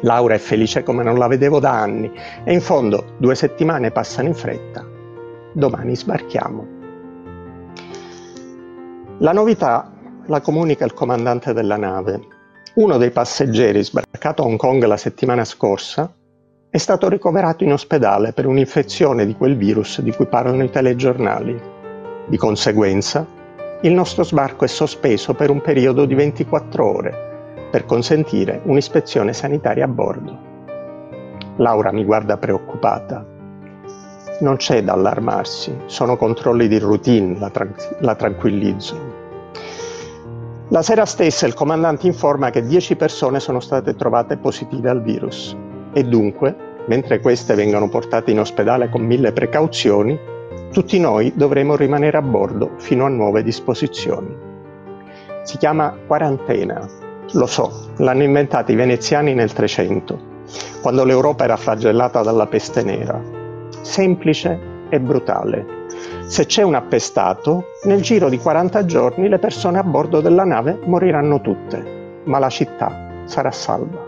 Laura 0.00 0.34
è 0.34 0.38
felice 0.38 0.82
come 0.82 1.02
non 1.02 1.16
la 1.16 1.28
vedevo 1.28 1.60
da 1.60 1.80
anni 1.80 2.10
e 2.44 2.52
in 2.52 2.60
fondo 2.60 3.14
due 3.16 3.34
settimane 3.34 3.90
passano 3.90 4.28
in 4.28 4.34
fretta. 4.34 4.84
Domani 5.52 5.96
sbarchiamo. 5.96 6.66
La 9.18 9.32
novità 9.32 9.90
la 10.26 10.40
comunica 10.40 10.84
il 10.84 10.94
comandante 10.94 11.52
della 11.52 11.76
nave 11.76 12.33
uno 12.74 12.96
dei 12.96 13.12
passeggeri 13.12 13.84
sbarcato 13.84 14.42
a 14.42 14.46
Hong 14.46 14.56
Kong 14.56 14.82
la 14.84 14.96
settimana 14.96 15.44
scorsa 15.44 16.12
è 16.68 16.76
stato 16.76 17.08
ricoverato 17.08 17.62
in 17.62 17.70
ospedale 17.70 18.32
per 18.32 18.46
un'infezione 18.46 19.24
di 19.26 19.36
quel 19.36 19.56
virus 19.56 20.00
di 20.00 20.10
cui 20.10 20.26
parlano 20.26 20.64
i 20.64 20.70
telegiornali. 20.70 21.60
Di 22.26 22.36
conseguenza, 22.36 23.24
il 23.82 23.92
nostro 23.92 24.24
sbarco 24.24 24.64
è 24.64 24.68
sospeso 24.68 25.34
per 25.34 25.50
un 25.50 25.60
periodo 25.60 26.04
di 26.04 26.16
24 26.16 26.84
ore 26.84 27.68
per 27.70 27.84
consentire 27.84 28.60
un'ispezione 28.64 29.32
sanitaria 29.32 29.84
a 29.84 29.88
bordo. 29.88 30.38
Laura 31.58 31.92
mi 31.92 32.04
guarda 32.04 32.38
preoccupata. 32.38 33.24
Non 34.40 34.56
c'è 34.56 34.82
da 34.82 34.94
allarmarsi, 34.94 35.82
sono 35.86 36.16
controlli 36.16 36.66
di 36.66 36.80
routine, 36.80 37.38
la, 37.38 37.50
tra- 37.50 37.72
la 38.00 38.16
tranquillizzo. 38.16 39.13
La 40.68 40.80
sera 40.80 41.04
stessa 41.04 41.46
il 41.46 41.52
comandante 41.52 42.06
informa 42.06 42.48
che 42.48 42.64
10 42.64 42.96
persone 42.96 43.38
sono 43.38 43.60
state 43.60 43.94
trovate 43.96 44.38
positive 44.38 44.88
al 44.88 45.02
virus 45.02 45.54
e 45.92 46.04
dunque, 46.04 46.56
mentre 46.86 47.20
queste 47.20 47.54
vengono 47.54 47.90
portate 47.90 48.30
in 48.30 48.40
ospedale 48.40 48.88
con 48.88 49.02
mille 49.02 49.32
precauzioni, 49.32 50.18
tutti 50.72 50.98
noi 50.98 51.34
dovremo 51.36 51.76
rimanere 51.76 52.16
a 52.16 52.22
bordo 52.22 52.70
fino 52.78 53.04
a 53.04 53.08
nuove 53.08 53.42
disposizioni. 53.42 54.34
Si 55.42 55.58
chiama 55.58 55.94
quarantena. 56.06 56.88
Lo 57.32 57.46
so, 57.46 57.90
l'hanno 57.98 58.22
inventata 58.22 58.72
i 58.72 58.76
veneziani 58.76 59.34
nel 59.34 59.52
300, 59.52 60.18
quando 60.80 61.04
l'Europa 61.04 61.44
era 61.44 61.58
flagellata 61.58 62.22
dalla 62.22 62.46
peste 62.46 62.82
nera. 62.82 63.20
Semplice 63.82 64.58
e 64.88 64.98
brutale 64.98 65.83
se 66.26 66.46
c'è 66.46 66.62
un 66.62 66.74
appestato, 66.74 67.66
nel 67.82 68.00
giro 68.00 68.28
di 68.28 68.38
40 68.38 68.84
giorni 68.86 69.28
le 69.28 69.38
persone 69.38 69.78
a 69.78 69.82
bordo 69.82 70.20
della 70.20 70.44
nave 70.44 70.78
moriranno 70.84 71.40
tutte, 71.40 72.20
ma 72.24 72.38
la 72.38 72.48
città 72.48 73.22
sarà 73.26 73.50
salva. 73.50 74.04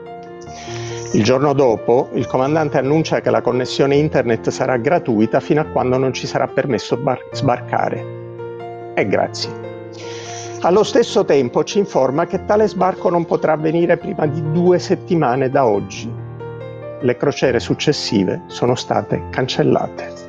Il 1.12 1.22
giorno 1.22 1.52
dopo 1.52 2.08
il 2.14 2.26
comandante 2.26 2.78
annuncia 2.78 3.20
che 3.20 3.30
la 3.30 3.42
connessione 3.42 3.96
internet 3.96 4.48
sarà 4.48 4.76
gratuita 4.76 5.40
fino 5.40 5.60
a 5.60 5.66
quando 5.66 5.98
non 5.98 6.12
ci 6.12 6.26
sarà 6.26 6.48
permesso 6.48 6.96
bar- 6.96 7.22
sbarcare. 7.32 8.92
E 8.94 9.06
grazie. 9.06 9.50
Allo 10.62 10.82
stesso 10.82 11.24
tempo 11.24 11.64
ci 11.64 11.78
informa 11.78 12.26
che 12.26 12.44
tale 12.44 12.66
sbarco 12.66 13.08
non 13.08 13.24
potrà 13.24 13.52
avvenire 13.52 13.98
prima 13.98 14.26
di 14.26 14.42
due 14.52 14.78
settimane 14.78 15.48
da 15.48 15.66
oggi. 15.66 16.10
Le 17.00 17.16
crociere 17.16 17.60
successive 17.60 18.42
sono 18.46 18.74
state 18.74 19.28
cancellate. 19.30 20.25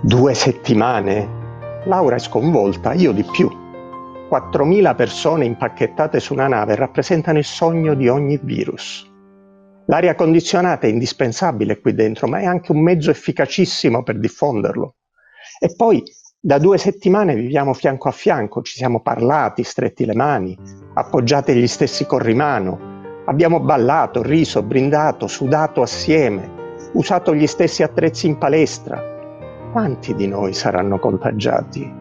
Due 0.00 0.32
settimane? 0.32 1.82
Laura 1.86 2.14
è 2.14 2.18
sconvolta, 2.20 2.92
io 2.92 3.10
di 3.10 3.24
più. 3.24 3.50
4.000 4.30 4.94
persone 4.94 5.44
impacchettate 5.44 6.20
su 6.20 6.34
una 6.34 6.46
nave 6.46 6.76
rappresentano 6.76 7.38
il 7.38 7.44
sogno 7.44 7.94
di 7.94 8.08
ogni 8.08 8.38
virus. 8.40 9.10
L'aria 9.86 10.14
condizionata 10.14 10.86
è 10.86 10.90
indispensabile 10.90 11.80
qui 11.80 11.94
dentro, 11.94 12.28
ma 12.28 12.38
è 12.38 12.44
anche 12.44 12.70
un 12.70 12.80
mezzo 12.80 13.10
efficacissimo 13.10 14.04
per 14.04 14.20
diffonderlo. 14.20 14.94
E 15.58 15.74
poi 15.74 16.00
da 16.38 16.58
due 16.58 16.78
settimane 16.78 17.34
viviamo 17.34 17.72
fianco 17.72 18.06
a 18.06 18.12
fianco, 18.12 18.62
ci 18.62 18.76
siamo 18.76 19.00
parlati, 19.00 19.64
stretti 19.64 20.04
le 20.04 20.14
mani, 20.14 20.56
appoggiati 20.94 21.50
agli 21.50 21.66
stessi 21.66 22.06
corrimano, 22.06 23.24
abbiamo 23.24 23.58
ballato, 23.58 24.22
riso, 24.22 24.62
brindato, 24.62 25.26
sudato 25.26 25.82
assieme, 25.82 26.76
usato 26.92 27.34
gli 27.34 27.48
stessi 27.48 27.82
attrezzi 27.82 28.28
in 28.28 28.38
palestra, 28.38 29.16
quanti 29.70 30.14
di 30.14 30.26
noi 30.26 30.52
saranno 30.52 30.98
contagiati? 30.98 31.94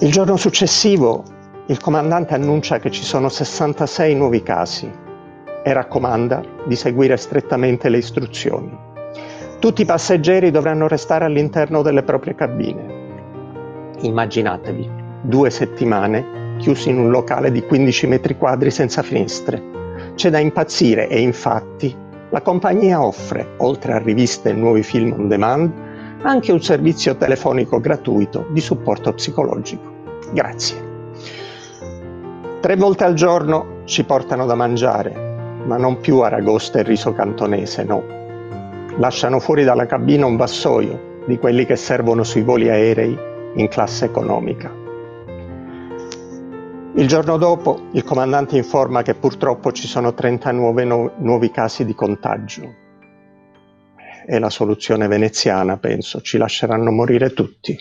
Il 0.00 0.10
giorno 0.10 0.36
successivo 0.36 1.24
il 1.66 1.80
comandante 1.80 2.34
annuncia 2.34 2.78
che 2.78 2.90
ci 2.90 3.02
sono 3.02 3.30
66 3.30 4.14
nuovi 4.14 4.42
casi 4.42 4.90
e 5.62 5.72
raccomanda 5.72 6.42
di 6.66 6.76
seguire 6.76 7.16
strettamente 7.16 7.88
le 7.88 7.96
istruzioni. 7.96 8.76
Tutti 9.58 9.80
i 9.80 9.86
passeggeri 9.86 10.50
dovranno 10.50 10.88
restare 10.88 11.24
all'interno 11.24 11.80
delle 11.80 12.02
proprie 12.02 12.34
cabine. 12.34 13.92
Immaginatevi, 14.00 14.90
due 15.22 15.48
settimane 15.48 16.56
chiusi 16.58 16.90
in 16.90 16.98
un 16.98 17.08
locale 17.08 17.50
di 17.50 17.62
15 17.62 18.06
metri 18.08 18.36
quadri 18.36 18.70
senza 18.70 19.00
finestre. 19.00 19.62
C'è 20.14 20.28
da 20.28 20.38
impazzire 20.38 21.08
e 21.08 21.18
infatti 21.20 21.96
la 22.34 22.42
compagnia 22.42 23.00
offre, 23.00 23.54
oltre 23.58 23.92
a 23.92 23.98
riviste 23.98 24.48
e 24.48 24.54
nuovi 24.54 24.82
film 24.82 25.12
on 25.12 25.28
demand, 25.28 25.70
anche 26.22 26.50
un 26.50 26.60
servizio 26.60 27.14
telefonico 27.14 27.78
gratuito 27.78 28.48
di 28.50 28.60
supporto 28.60 29.12
psicologico. 29.12 30.18
Grazie. 30.32 30.76
Tre 32.58 32.74
volte 32.74 33.04
al 33.04 33.14
giorno 33.14 33.82
ci 33.84 34.02
portano 34.02 34.46
da 34.46 34.56
mangiare, 34.56 35.62
ma 35.64 35.76
non 35.76 36.00
più 36.00 36.18
aragosta 36.22 36.80
e 36.80 36.82
riso 36.82 37.12
cantonese, 37.12 37.84
no. 37.84 38.02
Lasciano 38.96 39.38
fuori 39.38 39.62
dalla 39.62 39.86
cabina 39.86 40.26
un 40.26 40.34
vassoio 40.34 41.22
di 41.28 41.38
quelli 41.38 41.64
che 41.64 41.76
servono 41.76 42.24
sui 42.24 42.42
voli 42.42 42.68
aerei 42.68 43.16
in 43.54 43.68
classe 43.68 44.06
economica. 44.06 44.83
Il 46.96 47.08
giorno 47.08 47.38
dopo 47.38 47.88
il 47.90 48.04
comandante 48.04 48.56
informa 48.56 49.02
che 49.02 49.16
purtroppo 49.16 49.72
ci 49.72 49.88
sono 49.88 50.14
39 50.14 50.84
nu- 50.84 51.10
nuovi 51.18 51.50
casi 51.50 51.84
di 51.84 51.92
contagio. 51.92 52.72
È 54.24 54.38
la 54.38 54.48
soluzione 54.48 55.08
veneziana, 55.08 55.76
penso, 55.76 56.20
ci 56.20 56.38
lasceranno 56.38 56.92
morire 56.92 57.32
tutti. 57.32 57.76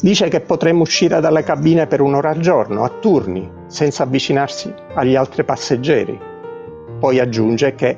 Dice 0.00 0.28
che 0.28 0.40
potremmo 0.40 0.82
uscire 0.82 1.20
dalle 1.20 1.44
cabine 1.44 1.86
per 1.86 2.00
un'ora 2.00 2.30
al 2.30 2.40
giorno, 2.40 2.82
a 2.82 2.88
turni, 2.88 3.48
senza 3.68 4.02
avvicinarsi 4.02 4.74
agli 4.94 5.14
altri 5.14 5.44
passeggeri. 5.44 6.18
Poi 6.98 7.20
aggiunge 7.20 7.76
che, 7.76 7.96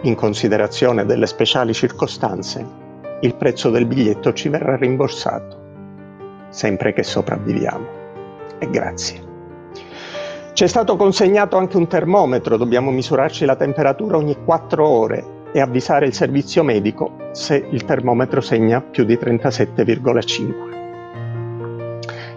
in 0.00 0.14
considerazione 0.14 1.04
delle 1.04 1.26
speciali 1.26 1.74
circostanze, 1.74 2.66
il 3.20 3.34
prezzo 3.34 3.68
del 3.68 3.84
biglietto 3.84 4.32
ci 4.32 4.48
verrà 4.48 4.76
rimborsato, 4.76 6.48
sempre 6.48 6.94
che 6.94 7.02
sopravviviamo. 7.02 7.98
E 8.58 8.70
grazie. 8.70 9.29
Ci 10.52 10.64
è 10.64 10.66
stato 10.66 10.96
consegnato 10.96 11.56
anche 11.56 11.76
un 11.76 11.86
termometro, 11.86 12.56
dobbiamo 12.56 12.90
misurarci 12.90 13.44
la 13.44 13.54
temperatura 13.56 14.16
ogni 14.16 14.36
4 14.44 14.86
ore 14.86 15.24
e 15.52 15.60
avvisare 15.60 16.06
il 16.06 16.12
servizio 16.12 16.64
medico 16.64 17.12
se 17.32 17.66
il 17.70 17.84
termometro 17.84 18.40
segna 18.40 18.80
più 18.80 19.04
di 19.04 19.14
37,5. 19.14 20.68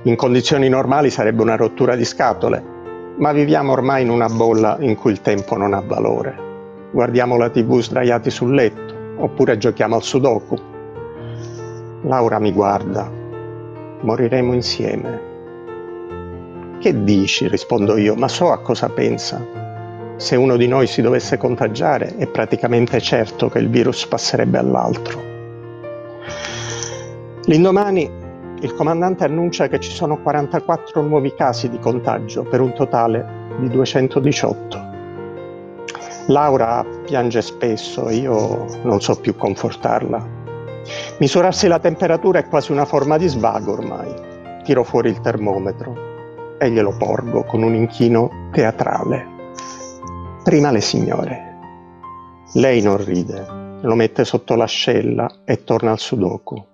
In 0.04 0.16
condizioni 0.16 0.70
normali 0.70 1.10
sarebbe 1.10 1.42
una 1.42 1.56
rottura 1.56 1.96
di 1.96 2.06
scatole, 2.06 2.64
ma 3.18 3.32
viviamo 3.32 3.72
ormai 3.72 4.04
in 4.04 4.10
una 4.10 4.28
bolla 4.28 4.78
in 4.80 4.96
cui 4.96 5.12
il 5.12 5.22
tempo 5.22 5.58
non 5.58 5.74
ha 5.74 5.82
valore. 5.82 6.38
Guardiamo 6.92 7.36
la 7.38 7.50
tv 7.50 7.80
sdraiati 7.80 8.30
sul 8.30 8.54
letto, 8.54 8.94
oppure 9.18 9.58
giochiamo 9.58 9.96
al 9.96 10.04
sudoku. 10.04 10.56
Laura 12.04 12.38
mi 12.40 12.52
guarda. 12.52 13.10
Moriremo 14.02 14.54
insieme. 14.54 15.33
Che 16.84 17.02
dici? 17.06 17.48
rispondo 17.48 17.96
io, 17.96 18.14
ma 18.14 18.28
so 18.28 18.52
a 18.52 18.60
cosa 18.60 18.90
pensa. 18.90 19.42
Se 20.18 20.36
uno 20.36 20.58
di 20.58 20.68
noi 20.68 20.86
si 20.86 21.02
dovesse 21.02 21.38
contagiare, 21.38 22.18
è 22.18 22.28
praticamente 22.28 23.00
certo 23.00 23.48
che 23.48 23.60
il 23.60 23.70
virus 23.70 24.06
passerebbe 24.06 24.58
all'altro. 24.58 25.22
L'indomani 27.46 28.12
il 28.60 28.74
comandante 28.74 29.24
annuncia 29.24 29.70
che 29.70 29.80
ci 29.80 29.92
sono 29.92 30.22
44 30.22 31.02
nuovi 31.04 31.34
casi 31.34 31.70
di 31.70 31.80
contagio 31.80 32.44
per 32.44 32.60
un 32.60 32.74
totale 32.74 33.48
di 33.60 33.70
218. 33.70 34.82
Laura 36.28 36.86
piange 37.06 37.42
spesso 37.42 38.10
io 38.10 38.66
non 38.82 39.00
so 39.00 39.16
più 39.22 39.38
confortarla. 39.38 40.28
Misurarsi 41.20 41.68
la 41.68 41.80
temperatura 41.80 42.40
è 42.40 42.48
quasi 42.50 42.74
una 42.74 42.84
forma 42.84 43.16
di 43.18 43.30
svago 43.30 43.72
ormai. 43.72 44.14
Tiro 44.66 44.84
fuori 44.84 45.08
il 45.08 45.22
termometro 45.22 46.12
e 46.64 46.72
glielo 46.72 46.96
porgo 46.96 47.44
con 47.44 47.62
un 47.62 47.76
inchino 47.76 48.50
teatrale. 48.52 49.52
Prima 50.44 50.72
le 50.72 50.82
signore. 50.82 51.60
Lei 52.54 52.82
non 52.82 53.04
ride, 53.04 53.46
lo 53.82 53.96
mette 53.96 54.24
sotto 54.24 54.56
l'ascella 54.56 55.42
e 55.44 55.64
torna 55.64 55.92
al 55.92 56.00
sudoku. 56.00 56.66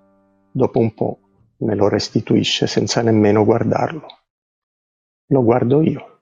Dopo 0.51 0.79
un 0.79 0.93
po' 0.93 1.19
me 1.57 1.75
lo 1.75 1.87
restituisce 1.87 2.67
senza 2.67 3.01
nemmeno 3.01 3.43
guardarlo. 3.43 4.05
Lo 5.27 5.43
guardo 5.43 5.81
io. 5.81 6.21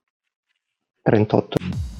38. 1.01 1.96